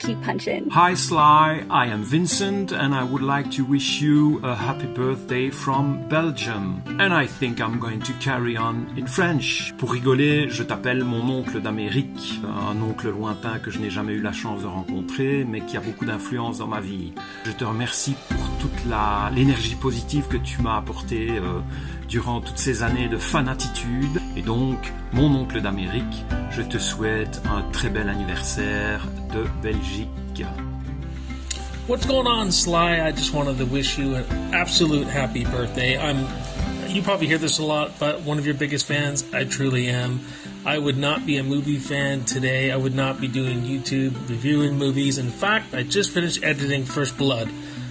Hi 0.00 0.94
Sly, 0.94 1.64
I 1.70 1.86
am 1.86 2.04
Vincent 2.04 2.72
and 2.72 2.94
I 2.94 3.02
would 3.02 3.22
like 3.22 3.50
to 3.52 3.64
wish 3.64 4.00
you 4.00 4.40
a 4.44 4.54
happy 4.54 4.86
birthday 4.86 5.50
from 5.50 6.08
Belgium. 6.08 6.82
And 7.00 7.12
I 7.12 7.26
think 7.26 7.60
I'm 7.60 7.80
going 7.80 8.00
to 8.02 8.12
carry 8.20 8.56
on 8.56 8.86
in 8.96 9.06
French. 9.06 9.74
Pour 9.76 9.90
rigoler, 9.90 10.48
je 10.50 10.62
t'appelle 10.62 11.02
mon 11.02 11.28
oncle 11.28 11.60
d'Amérique, 11.60 12.40
un 12.44 12.80
oncle 12.80 13.10
lointain 13.10 13.58
que 13.58 13.72
je 13.72 13.80
n'ai 13.80 13.90
jamais 13.90 14.12
eu 14.12 14.22
la 14.22 14.32
chance 14.32 14.62
de 14.62 14.68
rencontrer, 14.68 15.44
mais 15.44 15.62
qui 15.62 15.76
a 15.76 15.80
beaucoup 15.80 16.04
d'influence 16.04 16.58
dans 16.58 16.68
ma 16.68 16.80
vie. 16.80 17.12
Je 17.44 17.52
te 17.52 17.64
remercie 17.64 18.14
pour 18.28 18.48
toute 18.60 18.84
l'énergie 19.34 19.74
positive 19.74 20.28
que 20.28 20.36
tu 20.36 20.62
m'as 20.62 20.76
apportée 20.76 21.30
euh, 21.30 21.60
durant 22.08 22.40
toutes 22.40 22.58
ces 22.58 22.82
années 22.82 23.08
de 23.08 23.18
fanatitude. 23.18 24.20
Et 24.36 24.42
donc, 24.42 24.78
mon 25.12 25.34
oncle 25.34 25.60
d'Amérique, 25.60 26.24
je 26.50 26.62
te 26.62 26.78
souhaite 26.78 27.40
un 27.50 27.62
très 27.70 27.90
bel 27.90 28.08
anniversaire 28.08 29.06
de 29.32 29.44
Belgique. 29.62 30.44
What's 31.86 32.06
going 32.06 32.26
on, 32.26 32.50
Sly? 32.50 33.00
I 33.00 33.12
just 33.12 33.32
wanted 33.32 33.58
to 33.58 33.64
wish 33.64 33.98
you 33.98 34.14
an 34.14 34.24
absolute 34.52 35.06
happy 35.06 35.44
birthday. 35.44 35.96
I'm 35.96 36.26
you 36.88 37.02
probably 37.02 37.26
hear 37.26 37.38
this 37.38 37.58
a 37.58 37.64
lot, 37.64 37.98
but 37.98 38.22
one 38.22 38.38
of 38.38 38.46
your 38.46 38.54
biggest 38.54 38.86
fans, 38.86 39.24
I 39.32 39.44
truly 39.44 39.88
am. 39.88 40.20
I 40.64 40.78
would 40.78 40.96
not 40.96 41.26
be 41.26 41.36
a 41.36 41.42
movie 41.42 41.78
fan 41.78 42.24
today. 42.24 42.70
I 42.70 42.76
would 42.76 42.94
not 42.94 43.20
be 43.20 43.28
doing 43.28 43.62
YouTube 43.62 44.14
reviewing 44.28 44.76
movies. 44.76 45.18
In 45.18 45.30
fact, 45.30 45.74
I 45.74 45.82
just 45.82 46.12
finished 46.12 46.42
editing 46.42 46.84
First 46.84 47.16
Blood. 47.16 47.48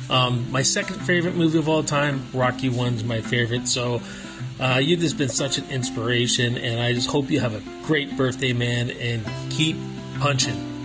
Um, 0.09 0.49
my 0.51 0.61
second 0.61 0.99
favorite 0.99 1.35
movie 1.35 1.57
of 1.57 1.67
all 1.67 1.83
time, 1.83 2.25
Rocky 2.33 2.69
One's 2.69 3.03
my 3.03 3.21
favorite. 3.21 3.67
So 3.67 4.01
uh, 4.59 4.79
you've 4.81 5.01
just 5.01 5.17
been 5.17 5.29
such 5.29 5.57
an 5.57 5.69
inspiration, 5.69 6.57
and 6.57 6.79
I 6.79 6.93
just 6.93 7.09
hope 7.09 7.29
you 7.29 7.39
have 7.39 7.53
a 7.53 7.61
great 7.85 8.15
birthday, 8.17 8.53
man, 8.53 8.89
and 8.89 9.25
keep 9.49 9.77
punching. 10.19 10.75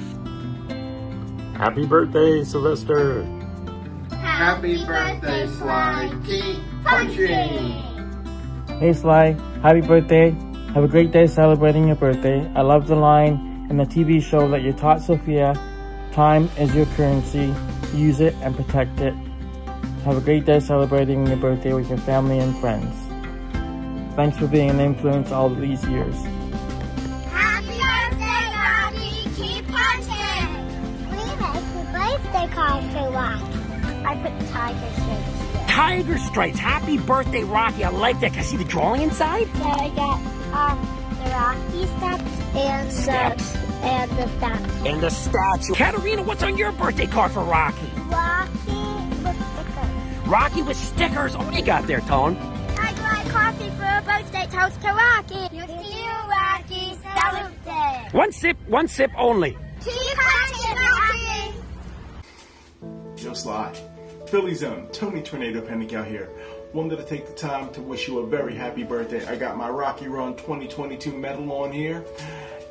Happy 1.57 1.87
birthday, 1.87 2.43
Sylvester. 2.45 3.25
Happy 4.11 4.85
birthday, 4.85 5.47
Sly. 5.47 6.21
Keep 6.27 6.57
punching. 6.85 7.93
Hey 8.81 8.93
Sly, 8.93 9.37
happy 9.63 9.81
birthday. 9.81 10.31
Have 10.75 10.83
a 10.83 10.89
great 10.89 11.13
day 11.13 11.29
celebrating 11.29 11.87
your 11.87 11.97
birthday. 11.97 12.51
I 12.57 12.63
love 12.63 12.89
the 12.89 12.97
line 12.97 13.67
in 13.71 13.77
the 13.77 13.85
TV 13.85 14.21
show 14.21 14.49
that 14.49 14.63
you 14.63 14.73
taught 14.73 15.01
Sophia, 15.01 15.55
time 16.13 16.51
is 16.59 16.75
your 16.75 16.87
currency, 16.87 17.55
use 17.95 18.21
it 18.21 18.35
and 18.43 18.57
protect 18.57 19.01
it. 19.01 19.15
Have 20.05 20.17
a 20.17 20.21
great 20.21 20.45
day 20.45 20.61
celebrating 20.61 21.27
your 21.27 21.37
birthday 21.37 21.73
with 21.73 21.89
your 21.89 21.99
family 21.99 22.39
and 22.39 22.57
friends. 22.59 22.95
Thanks 24.17 24.37
for 24.39 24.47
being 24.47 24.71
an 24.71 24.81
influence 24.81 25.31
all 25.31 25.49
these 25.49 25.85
years. 25.87 26.15
Happy 27.31 27.79
birthday, 27.79 28.45
Rocky! 28.53 29.31
Keep 29.37 29.69
punching! 29.69 30.49
We 31.11 31.17
make 31.17 31.41
a 31.41 31.85
birthday 31.93 32.55
card 32.55 32.85
for 32.93 33.11
Rocky. 33.13 34.05
I 34.05 34.17
put 34.17 34.49
tiger 34.51 34.93
stripes. 35.01 35.71
Tiger 35.73 36.19
stripes. 36.19 36.59
Happy 36.59 36.99
birthday, 36.99 37.45
Rocky. 37.45 37.85
I 37.85 37.91
like 37.91 38.21
that. 38.21 38.33
Can 38.33 38.41
I 38.41 38.43
see 38.43 38.57
the 38.57 38.65
drawing 38.65 39.03
inside? 39.03 39.49
Yeah, 39.55 39.77
I 39.79 39.89
got 39.91 40.19
um 40.53 40.79
the 41.23 41.31
Rocky 41.31 41.87
steps 41.87 42.57
and 42.57 42.93
Steps. 42.93 43.53
the 43.53 43.72
and 43.83 44.11
the 44.13 44.29
steps. 44.39 44.73
And 44.87 45.01
the 45.03 45.11
statue. 45.11 45.75
Katarina, 45.75 46.23
what's 46.23 46.43
on 46.43 46.57
your 46.57 46.73
birthday 46.73 47.07
card 47.07 47.33
for 47.33 47.43
Rocky? 47.43 47.91
Rocky 48.09 49.03
with 49.23 49.37
stickers. 49.53 50.27
Rocky 50.27 50.63
with 50.63 50.77
stickers. 50.77 51.35
Oh, 51.35 51.39
what 51.39 51.53
do 51.53 51.59
you 51.59 51.65
got 51.65 51.87
there, 51.87 52.01
Tone? 52.01 52.37
I'd 52.37 52.99
like 52.99 53.29
coffee 53.29 53.71
for 53.71 53.85
a 53.85 54.03
birthday 54.05 54.47
toast 54.51 54.81
to 54.83 54.89
Rocky. 54.89 55.55
You 55.55 55.67
see 55.67 56.03
you, 56.03 56.11
Rocky. 56.29 56.97
Salute. 57.03 58.13
One 58.13 58.33
sip, 58.33 58.57
one 58.69 58.89
sip 58.89 59.11
only. 59.17 59.57
Keep 59.85 60.17
punching, 60.17 60.77
Rocky. 60.77 61.55
Yo, 63.25 63.35
Sly. 63.35 63.73
Philly 64.27 64.55
Zone, 64.55 64.89
Tony 64.93 65.23
Tornado 65.23 65.61
Panic 65.61 65.93
out 65.93 66.07
here. 66.07 66.29
Wanted 66.73 66.97
to 66.97 67.05
take 67.05 67.27
the 67.27 67.35
time 67.35 67.71
to 67.75 67.83
wish 67.83 68.09
you 68.09 68.21
a 68.21 68.27
very 68.27 68.55
happy 68.55 68.83
birthday. 68.83 69.25
I 69.27 69.37
got 69.37 69.59
my 69.59 69.69
Rocky 69.69 70.09
Run 70.09 70.37
2022 70.37 71.13
medal 71.13 71.53
on 71.53 71.71
here. 71.71 72.05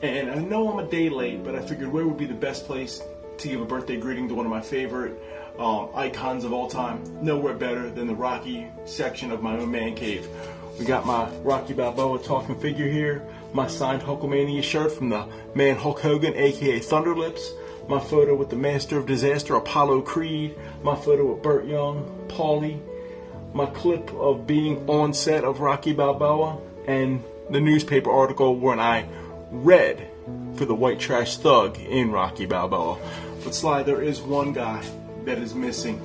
And 0.02 0.32
I 0.32 0.36
know 0.36 0.72
I'm 0.72 0.80
a 0.80 0.90
day 0.90 1.10
late, 1.10 1.44
but 1.44 1.56
I 1.56 1.60
figured 1.60 1.92
where 1.92 2.08
would 2.08 2.18
be 2.18 2.26
the 2.26 2.34
best 2.34 2.66
place 2.66 3.04
to 3.38 3.48
give 3.48 3.62
a 3.62 3.66
birthday 3.66 3.98
greeting 3.98 4.28
to 4.30 4.34
one 4.34 4.48
of 4.48 4.52
my 4.52 4.62
favorite 4.62 5.22
um, 5.60 5.90
icons 5.94 6.44
of 6.44 6.54
all 6.54 6.68
time? 6.68 7.04
Nowhere 7.24 7.54
better 7.54 7.90
than 7.92 8.08
the 8.08 8.16
Rocky 8.16 8.68
section 8.86 9.32
of 9.32 9.44
my 9.44 9.58
own 9.58 9.70
man 9.70 9.94
cave. 9.94 10.28
We 10.80 10.86
got 10.86 11.06
my 11.06 11.30
Rocky 11.44 11.74
Balboa 11.74 12.18
talking 12.24 12.58
figure 12.60 12.88
here, 12.88 13.28
my 13.54 13.68
signed 13.68 14.02
Hulkamania 14.02 14.64
shirt 14.64 14.92
from 14.92 15.10
the 15.10 15.28
man 15.54 15.76
Hulk 15.76 16.00
Hogan, 16.00 16.34
aka 16.36 16.80
Thunderlips, 16.80 17.52
my 17.88 18.00
photo 18.00 18.36
with 18.36 18.50
the 18.50 18.56
Master 18.56 18.98
of 18.98 19.06
Disaster, 19.06 19.56
Apollo 19.56 20.02
Creed, 20.02 20.58
my 20.82 20.96
photo 20.96 21.32
with 21.32 21.44
Burt 21.44 21.66
Young, 21.66 22.26
Paulie, 22.28 22.82
my 23.54 23.68
clip 23.68 24.12
of 24.14 24.48
being 24.48 24.90
on 24.90 25.14
set 25.14 25.44
of 25.44 25.60
Rocky 25.60 25.94
Balboa, 25.94 26.58
and 26.88 27.24
the 27.52 27.60
newspaper 27.60 28.10
article 28.10 28.56
when 28.56 28.80
I 28.80 29.08
read 29.52 30.08
for 30.56 30.66
the 30.66 30.74
white 30.74 31.00
trash 31.00 31.38
thug 31.38 31.78
in 31.80 32.12
Rocky 32.12 32.46
Balboa. 32.46 32.98
But 33.44 33.54
Sly, 33.54 33.84
there 33.84 34.02
is 34.02 34.22
one 34.22 34.54
guy 34.54 34.84
that 35.26 35.38
is 35.38 35.54
missing 35.54 36.02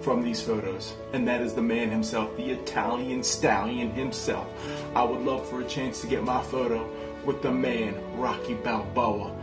from 0.00 0.22
these 0.22 0.40
photos, 0.40 0.94
and 1.12 1.28
that 1.28 1.42
is 1.42 1.54
the 1.54 1.62
man 1.62 1.90
himself, 1.90 2.34
the 2.36 2.50
Italian 2.50 3.22
stallion 3.22 3.90
himself. 3.90 4.46
I 4.94 5.04
would 5.04 5.20
love 5.20 5.48
for 5.48 5.60
a 5.60 5.64
chance 5.64 6.00
to 6.00 6.06
get 6.06 6.22
my 6.22 6.42
photo 6.42 6.88
with 7.24 7.42
the 7.42 7.52
man, 7.52 7.94
Rocky 8.16 8.54
Balboa. 8.54 9.34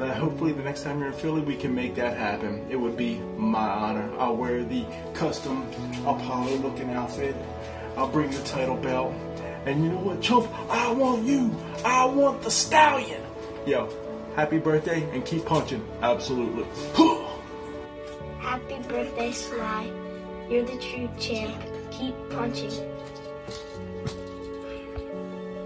Uh, 0.00 0.14
hopefully, 0.14 0.52
the 0.52 0.62
next 0.62 0.84
time 0.84 1.00
you're 1.00 1.08
in 1.08 1.14
Philly, 1.14 1.40
we 1.40 1.56
can 1.56 1.74
make 1.74 1.96
that 1.96 2.16
happen. 2.16 2.64
It 2.70 2.76
would 2.76 2.96
be 2.96 3.18
my 3.36 3.68
honor. 3.68 4.10
I'll 4.18 4.36
wear 4.36 4.62
the 4.62 4.84
custom 5.12 5.68
Apollo 6.06 6.56
looking 6.58 6.90
outfit. 6.90 7.34
I'll 7.96 8.08
bring 8.08 8.30
the 8.30 8.42
title 8.44 8.76
belt. 8.76 9.12
And 9.68 9.84
you 9.84 9.90
know 9.90 9.98
what, 9.98 10.22
Chump? 10.22 10.48
I 10.70 10.90
want 10.92 11.24
you. 11.24 11.54
I 11.84 12.06
want 12.06 12.40
the 12.40 12.50
stallion. 12.50 13.22
Yo, 13.66 13.92
happy 14.34 14.56
birthday 14.56 15.06
and 15.12 15.22
keep 15.26 15.44
punching. 15.44 15.86
Absolutely. 16.00 16.64
Happy 18.40 18.78
birthday, 18.88 19.30
Sly. 19.30 19.92
You're 20.48 20.64
the 20.64 20.78
true 20.78 21.10
champ. 21.18 21.62
Keep 21.90 22.14
punching. 22.30 22.72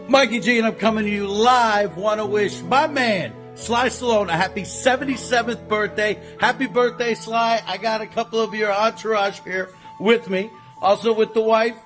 Mikey 0.09 0.41
G, 0.41 0.59
and 0.59 0.67
I'm 0.67 0.75
coming 0.75 1.05
to 1.05 1.11
you 1.11 1.29
live. 1.29 1.97
Want 1.97 2.19
to 2.19 2.27
wish 2.27 2.61
my 2.63 2.89
man, 2.89 3.33
Sly 3.55 3.87
Stallone, 3.87 4.31
a 4.31 4.33
happy 4.33 4.63
77th 4.63 5.69
birthday. 5.69 6.21
Happy 6.41 6.67
birthday, 6.67 7.15
Sly. 7.15 7.63
I 7.65 7.77
got 7.77 8.01
a 8.01 8.09
couple 8.09 8.41
of 8.41 8.53
your 8.53 8.73
entourage 8.73 9.39
here 9.45 9.71
with 10.01 10.29
me. 10.29 10.51
Also 10.81 11.13
with 11.13 11.35
the 11.35 11.41
wife. 11.41 11.77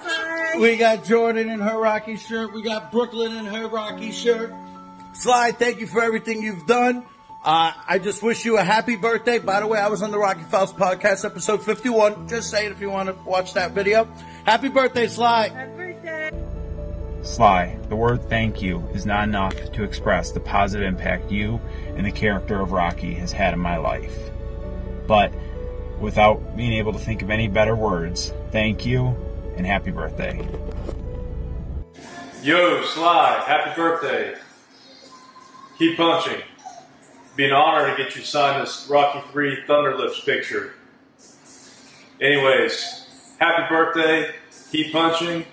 Hi, 0.00 0.36
happy 0.36 0.54
Sly. 0.54 0.60
We 0.60 0.76
got 0.76 1.04
Jordan 1.04 1.48
in 1.48 1.60
her 1.60 1.78
Rocky 1.78 2.16
shirt. 2.16 2.52
We 2.52 2.62
got 2.62 2.92
Brooklyn 2.92 3.36
in 3.36 3.46
her 3.46 3.68
Rocky 3.68 4.12
shirt. 4.12 4.52
Sly, 5.14 5.52
thank 5.52 5.80
you 5.80 5.86
for 5.86 6.02
everything 6.02 6.42
you've 6.42 6.66
done. 6.66 7.04
Uh, 7.44 7.72
I 7.88 7.98
just 7.98 8.22
wish 8.22 8.44
you 8.44 8.56
a 8.56 8.62
happy 8.62 8.96
birthday. 8.96 9.38
By 9.38 9.60
the 9.60 9.66
way, 9.66 9.78
I 9.78 9.88
was 9.88 10.02
on 10.02 10.12
the 10.12 10.18
Rocky 10.18 10.44
Files 10.44 10.72
podcast, 10.72 11.24
episode 11.24 11.62
51. 11.64 12.28
Just 12.28 12.50
say 12.50 12.66
it 12.66 12.72
if 12.72 12.80
you 12.80 12.88
want 12.88 13.08
to 13.08 13.16
watch 13.24 13.54
that 13.54 13.72
video. 13.72 14.08
Happy 14.44 14.68
birthday, 14.68 15.08
Sly. 15.08 15.48
Happy 15.48 15.72
birthday. 15.72 16.30
Sly, 17.22 17.78
the 17.88 17.96
word 17.96 18.28
thank 18.28 18.62
you 18.62 18.78
is 18.94 19.06
not 19.06 19.24
enough 19.28 19.54
to 19.72 19.84
express 19.84 20.32
the 20.32 20.40
positive 20.40 20.86
impact 20.86 21.30
you 21.30 21.60
and 21.96 22.06
the 22.06 22.12
character 22.12 22.60
of 22.60 22.72
Rocky 22.72 23.14
has 23.14 23.32
had 23.32 23.54
in 23.54 23.60
my 23.60 23.76
life. 23.76 24.30
But 25.06 25.32
without 26.00 26.56
being 26.56 26.72
able 26.72 26.92
to 26.92 26.98
think 26.98 27.22
of 27.22 27.30
any 27.30 27.48
better 27.48 27.76
words, 27.76 28.32
thank 28.50 28.86
you 28.86 29.16
and 29.56 29.66
happy 29.66 29.90
birthday. 29.90 30.46
Yo, 32.42 32.82
Sly, 32.84 33.44
happy 33.46 33.74
birthday. 33.76 34.34
Keep 35.78 35.96
punching. 35.96 36.42
Be 37.36 37.46
an 37.46 37.52
honor 37.52 37.90
to 37.90 38.02
get 38.02 38.14
you 38.14 38.22
signed 38.22 38.62
this 38.62 38.86
Rocky 38.90 39.20
3 39.32 39.64
Thunderlips 39.66 40.24
picture. 40.24 40.74
Anyways, 42.20 43.06
happy 43.38 43.68
birthday. 43.68 44.34
Keep 44.70 44.92
punching. 44.92 45.44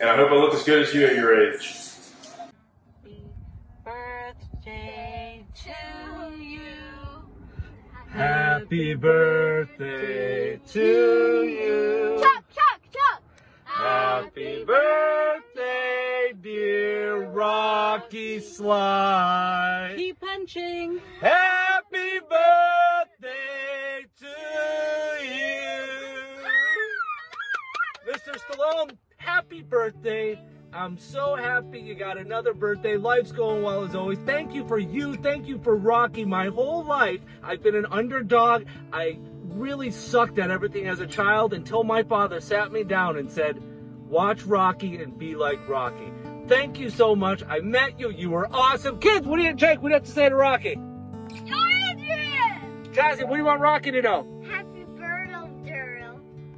And 0.00 0.10
I 0.10 0.16
hope 0.16 0.30
I 0.30 0.34
look 0.34 0.54
as 0.54 0.64
good 0.64 0.82
as 0.82 0.94
you 0.94 1.06
at 1.06 1.14
your 1.14 1.52
age. 1.52 1.82
birthday 4.64 5.44
to 5.54 6.36
you. 6.36 6.60
Happy 8.08 8.94
birthday 8.94 10.56
to 10.68 11.42
you. 11.44 12.41
Happy 14.34 14.64
birthday, 14.64 16.32
dear 16.40 17.26
Rocky 17.26 18.40
Sly. 18.40 19.92
Keep 19.94 20.20
punching. 20.20 21.00
Happy 21.20 22.18
birthday 22.20 24.06
to 24.20 24.26
you. 25.22 25.84
Mr. 28.10 28.38
Stallone, 28.38 28.96
happy 29.18 29.60
birthday. 29.60 30.40
I'm 30.72 30.96
so 30.96 31.34
happy 31.34 31.80
you 31.80 31.94
got 31.94 32.16
another 32.16 32.54
birthday. 32.54 32.96
Life's 32.96 33.32
going 33.32 33.62
well 33.62 33.84
as 33.84 33.94
always. 33.94 34.18
Thank 34.24 34.54
you 34.54 34.66
for 34.66 34.78
you. 34.78 35.16
Thank 35.16 35.46
you 35.46 35.58
for 35.58 35.76
Rocky. 35.76 36.24
My 36.24 36.46
whole 36.46 36.84
life, 36.84 37.20
I've 37.42 37.62
been 37.62 37.76
an 37.76 37.84
underdog. 37.90 38.64
I 38.94 39.18
really 39.44 39.90
sucked 39.90 40.38
at 40.38 40.50
everything 40.50 40.86
as 40.86 41.00
a 41.00 41.06
child 41.06 41.52
until 41.52 41.84
my 41.84 42.02
father 42.02 42.40
sat 42.40 42.72
me 42.72 42.82
down 42.82 43.18
and 43.18 43.30
said, 43.30 43.62
Watch 44.12 44.42
Rocky 44.42 45.02
and 45.02 45.18
be 45.18 45.34
like 45.34 45.66
Rocky. 45.66 46.12
Thank 46.46 46.78
you 46.78 46.90
so 46.90 47.16
much. 47.16 47.42
I 47.48 47.60
met 47.60 47.98
you. 47.98 48.10
You 48.10 48.28
were 48.28 48.46
awesome. 48.52 48.98
Kids, 48.98 49.26
what 49.26 49.38
do 49.38 49.42
you, 49.42 49.54
Jake, 49.54 49.80
what 49.80 49.88
do 49.88 49.92
you 49.92 49.94
have 49.94 50.04
to 50.04 50.10
say 50.10 50.28
to 50.28 50.34
Rocky? 50.34 50.78
Yo, 51.46 51.56
Adrian! 51.90 52.92
Jazzy, 52.92 53.22
what 53.22 53.30
do 53.30 53.36
you 53.38 53.44
want 53.46 53.62
Rocky 53.62 53.90
to 53.90 54.02
know? 54.02 54.26
Happy 54.50 54.84
birthday, 54.98 56.10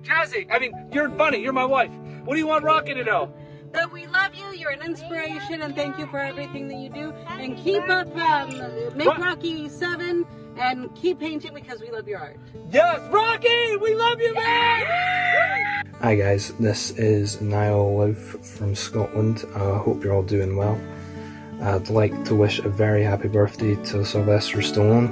Jazzy, 0.03 0.49
I 0.51 0.59
mean, 0.59 0.73
you're 0.91 1.09
funny. 1.11 1.39
You're 1.39 1.53
my 1.53 1.65
wife. 1.65 1.93
What 2.25 2.35
do 2.35 2.41
you 2.41 2.49
want 2.49 2.65
Rocky 2.65 2.93
to 2.93 3.05
know? 3.05 3.33
That 3.71 3.93
we 3.93 4.09
love 4.09 4.35
you, 4.35 4.59
you're 4.59 4.73
an 4.73 4.83
inspiration, 4.83 5.63
and 5.63 5.77
thank 5.77 5.97
you 5.97 6.09
for 6.09 6.19
everything 6.19 6.67
that 6.67 6.79
you 6.79 6.89
do. 6.89 7.13
And 7.29 7.57
keep 7.57 7.89
up, 7.89 8.09
um, 8.17 8.97
make 8.97 9.07
What? 9.07 9.21
Rocky 9.21 9.69
7, 9.69 10.27
and 10.57 10.93
keep 10.97 11.21
painting 11.21 11.55
because 11.55 11.81
we 11.81 11.93
love 11.93 12.09
your 12.09 12.19
art. 12.19 12.37
Yes, 12.73 13.01
Rocky, 13.13 13.77
we 13.77 13.95
love 13.95 14.21
you, 14.21 14.35
man! 14.35 15.74
Hi 16.05 16.17
guys, 16.17 16.53
this 16.61 16.91
is 16.99 17.41
Niall 17.41 17.97
Love 17.97 18.19
from 18.19 18.75
Scotland. 18.75 19.47
I 19.55 19.79
hope 19.79 20.05
you're 20.05 20.13
all 20.13 20.23
doing 20.23 20.55
well. 20.55 20.79
I'd 21.63 21.89
like 21.89 22.27
to 22.27 22.35
wish 22.35 22.59
a 22.59 22.69
very 22.69 23.03
happy 23.03 23.29
birthday 23.29 23.75
to 23.87 24.05
Sylvester 24.05 24.59
Stallone, 24.59 25.09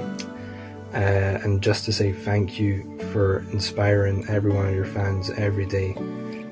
uh, 0.93 1.41
and 1.43 1.63
just 1.63 1.85
to 1.85 1.91
say 1.91 2.11
thank 2.11 2.59
you 2.59 2.99
for 3.11 3.39
inspiring 3.51 4.23
every 4.29 4.51
one 4.51 4.67
of 4.67 4.75
your 4.75 4.85
fans 4.85 5.31
every 5.31 5.65
day, 5.65 5.95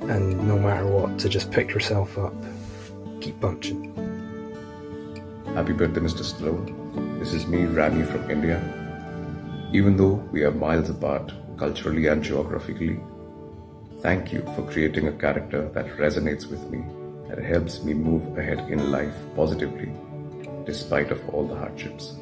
and 0.10 0.48
no 0.48 0.58
matter 0.58 0.88
what, 0.88 1.20
to 1.20 1.30
just 1.30 1.52
pick 1.52 1.70
yourself 1.70 2.18
up, 2.18 2.34
keep 3.22 3.40
punching. 3.40 3.94
Happy 5.54 5.74
birthday, 5.74 6.02
Mr. 6.02 6.24
Stallone. 6.24 7.20
This 7.20 7.36
is 7.36 7.46
me, 7.46 7.66
Rami 7.66 8.06
from 8.06 8.28
India. 8.32 8.58
Even 9.72 9.96
though 9.98 10.16
we 10.32 10.42
are 10.42 10.52
miles 10.52 10.90
apart 10.90 11.32
culturally 11.58 12.08
and 12.08 12.24
geographically, 12.24 13.00
thank 14.02 14.34
you 14.34 14.42
for 14.56 14.64
creating 14.64 15.08
a 15.08 15.12
character 15.14 15.70
that 15.70 15.98
resonates 15.98 16.50
with 16.50 16.70
me, 16.70 16.84
that 17.30 17.44
helps 17.44 17.84
me 17.84 17.94
move 17.94 18.38
ahead 18.38 18.60
in 18.70 18.92
life 18.92 19.14
positively, 19.36 19.92
despite 20.66 21.12
of 21.12 21.30
all 21.30 21.48
the 21.48 21.56
hardships. 21.56 22.16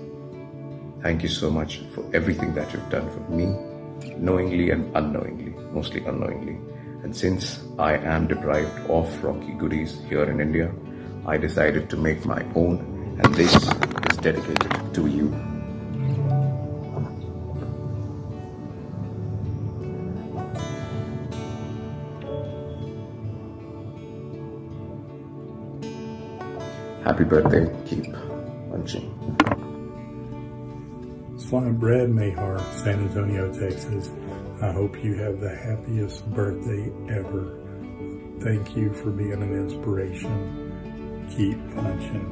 Thank 1.02 1.24
you 1.24 1.30
so 1.30 1.50
much 1.50 1.80
for 1.94 2.04
everything 2.14 2.54
that 2.56 2.74
you've 2.74 2.90
done 2.90 3.10
for 3.10 3.32
me, 3.32 3.46
knowingly 4.18 4.72
and 4.72 4.96
unknowingly, 4.96 5.54
mostly 5.72 6.06
unknowingly. 6.06 6.58
And 7.04 7.16
since 7.16 7.64
I 7.78 7.94
am 7.96 8.28
deprived 8.28 8.90
of 8.90 9.24
Rocky 9.24 9.54
goodies 9.54 9.98
here 10.10 10.26
in 10.26 10.42
India, 10.42 10.74
I 11.26 11.38
decided 11.38 11.90
to 11.92 11.98
make 11.98 12.26
my 12.26 12.46
own, 12.56 13.20
and 13.24 13.34
this 13.36 13.56
is 13.56 14.18
dedicated 14.18 14.94
to 14.94 15.08
you. 15.08 15.49
Happy 27.10 27.24
birthday, 27.24 27.66
keep 27.90 28.06
punching. 28.70 29.10
Sly 31.38 31.72
Brad 31.72 32.10
Mayhar, 32.10 32.62
San 32.84 33.10
Antonio, 33.10 33.52
Texas. 33.52 34.12
I 34.62 34.72
hope 34.72 35.04
you 35.04 35.16
have 35.16 35.40
the 35.40 35.50
happiest 35.50 36.30
birthday 36.30 36.92
ever. 37.10 37.58
Thank 38.42 38.78
you 38.78 38.94
for 38.94 39.10
being 39.10 39.42
an 39.42 39.54
inspiration. 39.58 41.26
Keep 41.36 41.58
punching. 41.74 42.30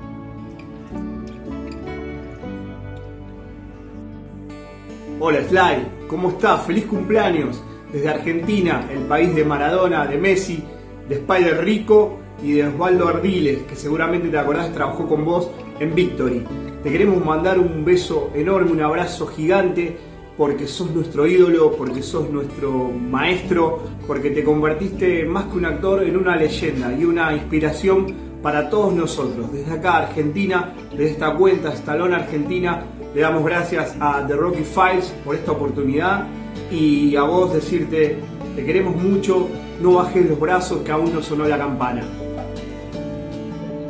Hola 5.19 5.41
Sly, 5.49 6.07
¿cómo 6.07 6.29
estás? 6.29 6.67
Feliz 6.67 6.85
cumpleaños 6.85 7.63
desde 7.91 8.09
Argentina, 8.09 8.87
el 8.91 9.07
país 9.07 9.33
de 9.33 9.43
Maradona, 9.43 10.05
de 10.05 10.19
Messi, 10.19 10.63
de 11.09 11.15
Spider 11.15 11.65
Rico 11.65 12.26
y 12.41 12.53
de 12.53 12.67
Osvaldo 12.67 13.07
Ardiles, 13.07 13.63
que 13.63 13.75
seguramente 13.75 14.29
te 14.29 14.37
acordás 14.37 14.73
trabajó 14.73 15.07
con 15.07 15.25
vos 15.25 15.49
en 15.79 15.95
Victory. 15.95 16.43
Te 16.83 16.91
queremos 16.91 17.23
mandar 17.23 17.59
un 17.59 17.83
beso 17.83 18.31
enorme, 18.33 18.71
un 18.71 18.81
abrazo 18.81 19.27
gigante, 19.27 19.97
porque 20.37 20.67
sos 20.67 20.91
nuestro 20.91 21.25
ídolo, 21.25 21.71
porque 21.75 22.03
sos 22.03 22.29
nuestro 22.29 22.91
maestro, 22.91 23.81
porque 24.05 24.29
te 24.29 24.43
convertiste 24.43 25.25
más 25.25 25.45
que 25.45 25.57
un 25.57 25.65
actor 25.65 26.03
en 26.03 26.15
una 26.15 26.35
leyenda 26.35 26.93
y 26.93 27.05
una 27.05 27.33
inspiración 27.33 28.05
para 28.41 28.69
todos 28.69 28.93
nosotros. 28.93 29.51
Desde 29.51 29.71
acá, 29.71 29.97
Argentina, 29.97 30.73
desde 30.91 31.11
esta 31.11 31.33
cuenta 31.33 31.73
Stallone 31.73 32.15
Argentina, 32.15 32.85
le 33.15 33.21
damos 33.21 33.43
gracias 33.43 33.95
a 33.99 34.25
The 34.27 34.35
Rocky 34.35 34.63
Files 34.63 35.11
por 35.25 35.35
esta 35.35 35.53
oportunidad 35.53 36.27
y 36.71 37.15
a 37.15 37.23
vos 37.23 37.53
decirte, 37.53 38.19
te 38.55 38.63
queremos 38.63 38.95
mucho, 38.95 39.47
no 39.81 39.93
bajes 39.93 40.29
los 40.29 40.39
brazos 40.39 40.83
que 40.83 40.91
aún 40.91 41.13
no 41.13 41.21
sonó 41.23 41.45
la 41.45 41.57
campana. 41.57 42.03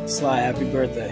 Sly, 0.08 0.38
happy 0.40 0.64
birthday. 0.72 1.10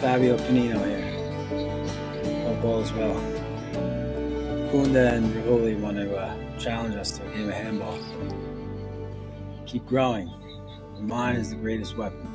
Fabio 0.00 0.38
Panino 0.38 0.82
here. 0.82 2.44
Hope 2.44 2.64
all 2.64 2.80
is 2.80 2.90
well. 2.92 3.14
Kunda 4.72 5.12
and 5.12 5.26
Rigoli 5.34 5.78
want 5.78 5.98
to 5.98 6.16
uh, 6.16 6.34
challenge 6.58 6.94
us 6.94 7.18
to 7.18 7.26
a 7.26 7.30
game 7.34 7.48
of 7.48 7.54
handball. 7.54 7.98
Keep 9.66 9.84
growing. 9.84 10.28
Your 10.94 11.02
mind 11.02 11.36
is 11.36 11.50
the 11.50 11.56
greatest 11.56 11.98
weapon. 11.98 12.26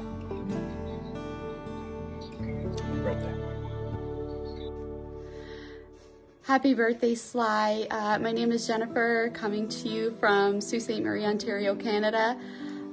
Happy 2.78 3.00
birthday. 3.00 3.36
Happy 6.44 6.74
birthday, 6.76 7.16
Sly. 7.16 7.88
Uh, 7.90 8.20
my 8.20 8.32
name 8.32 8.52
is 8.52 8.68
Jennifer, 8.68 9.32
coming 9.34 9.68
to 9.70 9.90
you 9.90 10.12
from 10.20 10.62
Sault 10.62 10.84
Ste. 10.84 11.02
Marie, 11.02 11.26
Ontario, 11.26 11.74
Canada. 11.74 12.40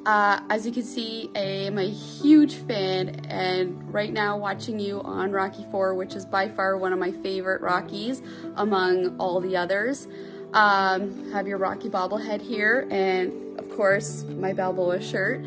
Uh, 0.07 0.41
as 0.49 0.65
you 0.65 0.73
can 0.73 0.83
see, 0.83 1.31
I 1.37 1.41
am 1.41 1.77
a 1.77 1.89
huge 1.89 2.55
fan, 2.55 3.21
and 3.27 3.93
right 3.93 4.13
now 4.13 4.39
watching 4.39 4.81
you 4.81 5.03
on 5.03 5.31
Rocky 5.31 5.67
4, 5.71 5.95
which 5.95 6.15
is 6.15 6.25
by 6.25 6.49
far 6.49 6.79
one 6.79 6.93
of 6.93 6.99
my 6.99 7.13
favorite 7.13 7.61
Rockies 7.61 8.23
among 8.57 9.19
all 9.19 9.41
the 9.41 9.57
others. 9.57 10.09
Um, 10.55 11.31
have 11.33 11.47
your 11.47 11.59
Rocky 11.59 11.91
bobblehead 11.91 12.41
here, 12.41 12.89
and 12.91 13.59
of 13.59 13.69
course, 13.71 14.25
my 14.25 14.55
Balboa 14.55 15.03
shirt. 15.03 15.45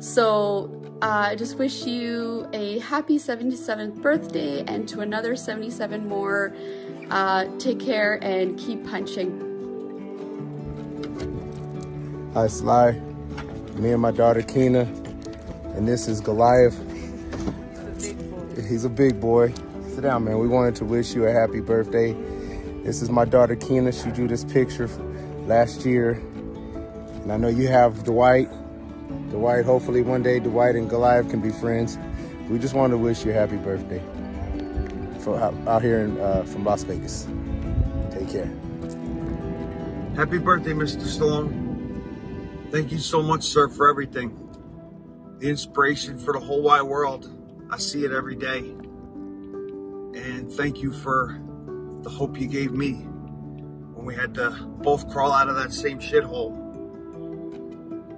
So, 0.00 0.70
uh, 1.00 1.28
I 1.30 1.36
just 1.36 1.56
wish 1.58 1.86
you 1.86 2.48
a 2.52 2.80
happy 2.80 3.18
77th 3.18 4.02
birthday, 4.02 4.64
and 4.66 4.88
to 4.88 5.00
another 5.00 5.36
77 5.36 6.08
more. 6.08 6.52
Uh, 7.08 7.46
take 7.58 7.78
care 7.78 8.14
and 8.22 8.58
keep 8.58 8.84
punching. 8.88 9.50
Hi, 12.34 12.46
Sly. 12.48 13.11
Me 13.74 13.90
and 13.90 14.00
my 14.00 14.10
daughter 14.10 14.42
Keena, 14.42 14.82
and 15.76 15.88
this 15.88 16.08
is 16.08 16.20
Goliath. 16.20 16.78
He's 18.68 18.84
a 18.84 18.88
big 18.88 19.20
boy. 19.20 19.52
Sit 19.88 20.02
down, 20.02 20.24
man. 20.24 20.38
We 20.38 20.48
wanted 20.48 20.76
to 20.76 20.84
wish 20.84 21.14
you 21.14 21.26
a 21.26 21.32
happy 21.32 21.60
birthday. 21.60 22.12
This 22.84 23.02
is 23.02 23.10
my 23.10 23.24
daughter 23.24 23.56
Keena. 23.56 23.92
She 23.92 24.10
drew 24.10 24.28
this 24.28 24.44
picture 24.44 24.88
last 25.46 25.84
year, 25.84 26.12
and 26.12 27.32
I 27.32 27.36
know 27.36 27.48
you 27.48 27.68
have 27.68 28.04
Dwight. 28.04 28.48
Dwight. 29.30 29.64
Hopefully, 29.64 30.02
one 30.02 30.22
day 30.22 30.38
Dwight 30.40 30.76
and 30.76 30.88
Goliath 30.88 31.30
can 31.30 31.40
be 31.40 31.50
friends. 31.50 31.98
We 32.48 32.58
just 32.58 32.74
want 32.74 32.92
to 32.92 32.98
wish 32.98 33.24
you 33.24 33.30
a 33.30 33.34
happy 33.34 33.56
birthday 33.56 34.02
out, 35.28 35.54
out 35.66 35.82
here 35.82 36.00
in, 36.00 36.20
uh, 36.20 36.42
from 36.44 36.64
Las 36.64 36.82
Vegas. 36.84 37.26
Take 38.10 38.28
care. 38.28 38.50
Happy 40.16 40.38
birthday, 40.38 40.72
Mr. 40.72 41.02
Stallone. 41.02 41.61
Thank 42.72 42.90
you 42.90 42.98
so 43.00 43.22
much, 43.22 43.42
sir, 43.42 43.68
for 43.68 43.90
everything. 43.90 44.48
The 45.40 45.50
inspiration 45.50 46.18
for 46.18 46.32
the 46.32 46.40
whole 46.40 46.62
wide 46.62 46.84
world. 46.84 47.30
I 47.70 47.76
see 47.76 48.06
it 48.06 48.12
every 48.12 48.34
day. 48.34 48.60
And 48.60 50.50
thank 50.50 50.78
you 50.78 50.90
for 50.90 51.38
the 52.00 52.08
hope 52.08 52.40
you 52.40 52.46
gave 52.46 52.72
me 52.72 52.92
when 52.94 54.06
we 54.06 54.14
had 54.14 54.32
to 54.36 54.52
both 54.78 55.06
crawl 55.10 55.32
out 55.32 55.50
of 55.50 55.56
that 55.56 55.70
same 55.70 55.98
shithole. 55.98 56.56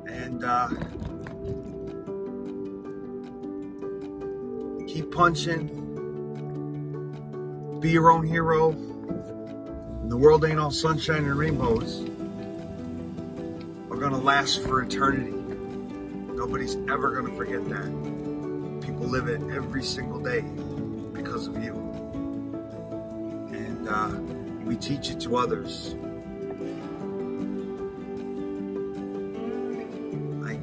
And 0.09 0.45
uh, 0.45 0.69
keep 4.87 5.11
punching. 5.11 5.81
Be 7.81 7.91
your 7.91 8.13
own 8.13 8.25
hero. 8.25 8.71
The 10.09 10.17
world 10.17 10.45
ain't 10.45 10.61
all 10.61 10.71
sunshine 10.71 11.25
and 11.25 11.35
rainbows 11.35 12.09
are 13.95 13.97
going 13.97 14.11
to 14.11 14.19
last 14.19 14.61
for 14.61 14.83
eternity. 14.83 15.31
Nobody's 15.31 16.75
ever 16.91 17.13
going 17.13 17.31
to 17.31 17.37
forget 17.37 17.65
that. 17.69 18.85
People 18.85 19.07
live 19.07 19.29
it 19.29 19.41
every 19.55 19.85
single 19.85 20.19
day 20.19 20.41
because 21.13 21.47
of 21.47 21.63
you. 21.63 21.75
And 23.53 23.89
uh, 23.89 24.09
we 24.65 24.75
teach 24.75 25.11
it 25.11 25.21
to 25.21 25.37
others. 25.37 25.95
I, 30.45 30.59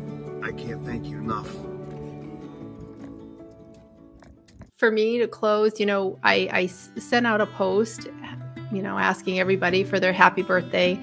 I 0.46 0.52
can't 0.52 0.86
thank 0.86 1.06
you 1.06 1.20
enough. 1.20 1.50
For 4.76 4.92
me 4.92 5.20
to 5.20 5.28
close, 5.30 5.80
you 5.80 5.86
know, 5.86 6.20
I, 6.22 6.50
I 6.52 6.66
sent 6.66 7.26
out 7.26 7.40
a 7.40 7.46
post, 7.46 8.10
you 8.74 8.82
know, 8.82 8.98
asking 8.98 9.40
everybody 9.40 9.86
for 9.86 10.02
their 10.02 10.12
happy 10.12 10.42
birthday 10.42 11.02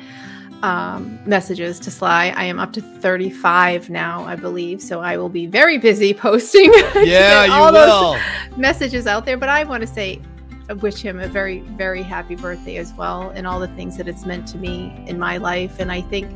um, 0.62 1.18
messages 1.24 1.78
to 1.80 1.90
Sly. 1.90 2.32
I 2.36 2.44
am 2.44 2.58
up 2.58 2.72
to 2.74 2.80
35 2.80 3.90
now, 3.90 4.24
I 4.24 4.36
believe. 4.36 4.82
So 4.82 5.00
I 5.00 5.16
will 5.16 5.28
be 5.28 5.46
very 5.46 5.78
busy 5.78 6.14
posting. 6.26 6.72
Yeah, 6.94 7.44
you 7.44 7.52
all 7.52 7.72
will. 7.72 8.12
Those 8.12 8.56
messages 8.56 9.06
out 9.06 9.24
there. 9.24 9.36
But 9.36 9.48
I 9.48 9.64
want 9.64 9.82
to 9.82 9.86
say, 9.86 10.20
I 10.68 10.72
wish 10.74 11.00
him 11.00 11.20
a 11.20 11.28
very, 11.28 11.60
very 11.60 12.02
happy 12.02 12.34
birthday 12.34 12.76
as 12.76 12.92
well, 12.94 13.30
and 13.30 13.46
all 13.46 13.60
the 13.60 13.68
things 13.68 13.96
that 13.96 14.08
it's 14.08 14.26
meant 14.26 14.46
to 14.48 14.58
me 14.58 14.92
in 15.06 15.18
my 15.18 15.38
life. 15.38 15.78
And 15.78 15.90
I 15.90 16.02
think, 16.02 16.30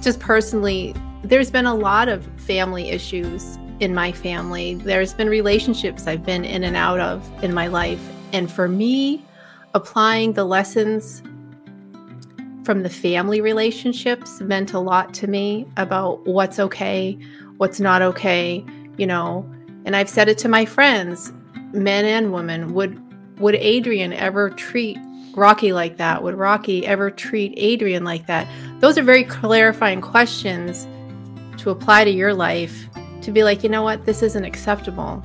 just 0.00 0.20
personally, 0.20 0.94
there's 1.22 1.50
been 1.50 1.66
a 1.66 1.74
lot 1.74 2.08
of 2.08 2.26
family 2.40 2.90
issues 2.90 3.58
in 3.80 3.94
my 3.94 4.12
family. 4.12 4.74
There's 4.74 5.14
been 5.14 5.28
relationships 5.28 6.06
I've 6.06 6.24
been 6.24 6.44
in 6.44 6.64
and 6.64 6.76
out 6.76 7.00
of 7.00 7.44
in 7.44 7.54
my 7.54 7.68
life. 7.68 8.00
And 8.32 8.50
for 8.50 8.68
me, 8.68 9.24
applying 9.74 10.32
the 10.32 10.44
lessons 10.44 11.22
from 12.64 12.82
the 12.82 12.90
family 12.90 13.40
relationships 13.40 14.40
meant 14.40 14.72
a 14.72 14.78
lot 14.78 15.12
to 15.14 15.26
me 15.26 15.66
about 15.76 16.26
what's 16.26 16.58
okay, 16.58 17.18
what's 17.58 17.78
not 17.78 18.02
okay, 18.02 18.64
you 18.96 19.06
know. 19.06 19.48
And 19.84 19.94
I've 19.94 20.08
said 20.08 20.28
it 20.28 20.38
to 20.38 20.48
my 20.48 20.64
friends, 20.64 21.32
men 21.72 22.04
and 22.04 22.32
women, 22.32 22.74
would 22.74 23.00
would 23.38 23.56
Adrian 23.56 24.12
ever 24.12 24.50
treat 24.50 24.96
Rocky 25.34 25.72
like 25.72 25.96
that? 25.96 26.22
Would 26.22 26.36
Rocky 26.36 26.86
ever 26.86 27.10
treat 27.10 27.52
Adrian 27.56 28.04
like 28.04 28.26
that? 28.26 28.48
Those 28.80 28.96
are 28.96 29.02
very 29.02 29.24
clarifying 29.24 30.00
questions 30.00 30.86
to 31.58 31.70
apply 31.70 32.04
to 32.04 32.10
your 32.10 32.32
life 32.32 32.88
to 33.22 33.32
be 33.32 33.42
like, 33.42 33.62
you 33.62 33.68
know 33.68 33.82
what, 33.82 34.06
this 34.06 34.22
isn't 34.22 34.44
acceptable. 34.44 35.20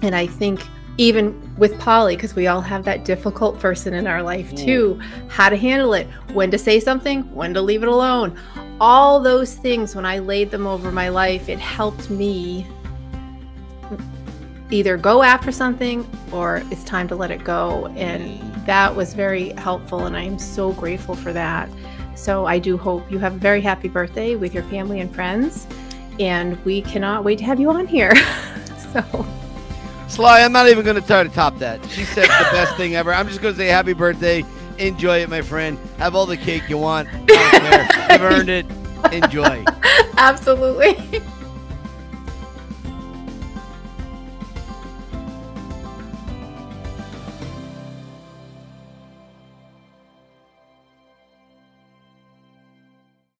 And 0.00 0.14
I 0.14 0.26
think 0.26 0.60
even 0.98 1.56
with 1.56 1.72
Paulie, 1.74 2.16
because 2.16 2.34
we 2.34 2.46
all 2.46 2.60
have 2.60 2.84
that 2.84 3.04
difficult 3.04 3.58
person 3.58 3.94
in 3.94 4.06
our 4.06 4.22
life 4.22 4.52
mm. 4.52 4.64
too, 4.64 5.00
how 5.28 5.48
to 5.48 5.56
handle 5.56 5.94
it, 5.94 6.06
when 6.32 6.50
to 6.50 6.58
say 6.58 6.80
something, 6.80 7.22
when 7.34 7.54
to 7.54 7.62
leave 7.62 7.82
it 7.82 7.88
alone. 7.88 8.38
All 8.80 9.20
those 9.20 9.54
things, 9.54 9.94
when 9.94 10.04
I 10.04 10.18
laid 10.18 10.50
them 10.50 10.66
over 10.66 10.92
my 10.92 11.08
life, 11.08 11.48
it 11.48 11.58
helped 11.58 12.10
me 12.10 12.66
either 14.70 14.96
go 14.96 15.22
after 15.22 15.52
something 15.52 16.08
or 16.32 16.62
it's 16.70 16.84
time 16.84 17.06
to 17.08 17.14
let 17.14 17.30
it 17.30 17.44
go. 17.44 17.86
And 17.96 18.40
mm. 18.40 18.66
that 18.66 18.94
was 18.94 19.14
very 19.14 19.50
helpful. 19.52 20.06
And 20.06 20.16
I 20.16 20.22
am 20.22 20.38
so 20.38 20.72
grateful 20.72 21.14
for 21.14 21.32
that. 21.32 21.70
So 22.14 22.46
I 22.46 22.58
do 22.58 22.76
hope 22.76 23.10
you 23.10 23.18
have 23.18 23.34
a 23.34 23.38
very 23.38 23.60
happy 23.60 23.88
birthday 23.88 24.36
with 24.36 24.52
your 24.54 24.62
family 24.64 25.00
and 25.00 25.14
friends. 25.14 25.66
And 26.20 26.62
we 26.64 26.82
cannot 26.82 27.24
wait 27.24 27.38
to 27.38 27.44
have 27.44 27.58
you 27.58 27.70
on 27.70 27.86
here. 27.86 28.14
so. 28.92 29.26
Sly, 30.12 30.42
I'm 30.42 30.52
not 30.52 30.68
even 30.68 30.84
going 30.84 31.00
to 31.00 31.06
try 31.06 31.22
to 31.22 31.30
top 31.30 31.56
that. 31.60 31.82
She 31.88 32.04
said 32.04 32.24
the 32.24 32.28
best 32.52 32.76
thing 32.76 32.94
ever. 32.96 33.14
I'm 33.14 33.26
just 33.28 33.40
going 33.40 33.54
to 33.54 33.58
say 33.58 33.68
happy 33.68 33.94
birthday. 33.94 34.44
Enjoy 34.76 35.22
it, 35.22 35.30
my 35.30 35.40
friend. 35.40 35.78
Have 35.96 36.14
all 36.14 36.26
the 36.26 36.36
cake 36.36 36.68
you 36.68 36.76
want. 36.76 37.08
I 37.14 37.16
don't 37.16 37.90
care. 37.90 38.12
You've 38.12 38.22
earned 38.22 38.48
it. 38.50 38.66
Enjoy. 39.10 39.64
Absolutely. 40.18 41.22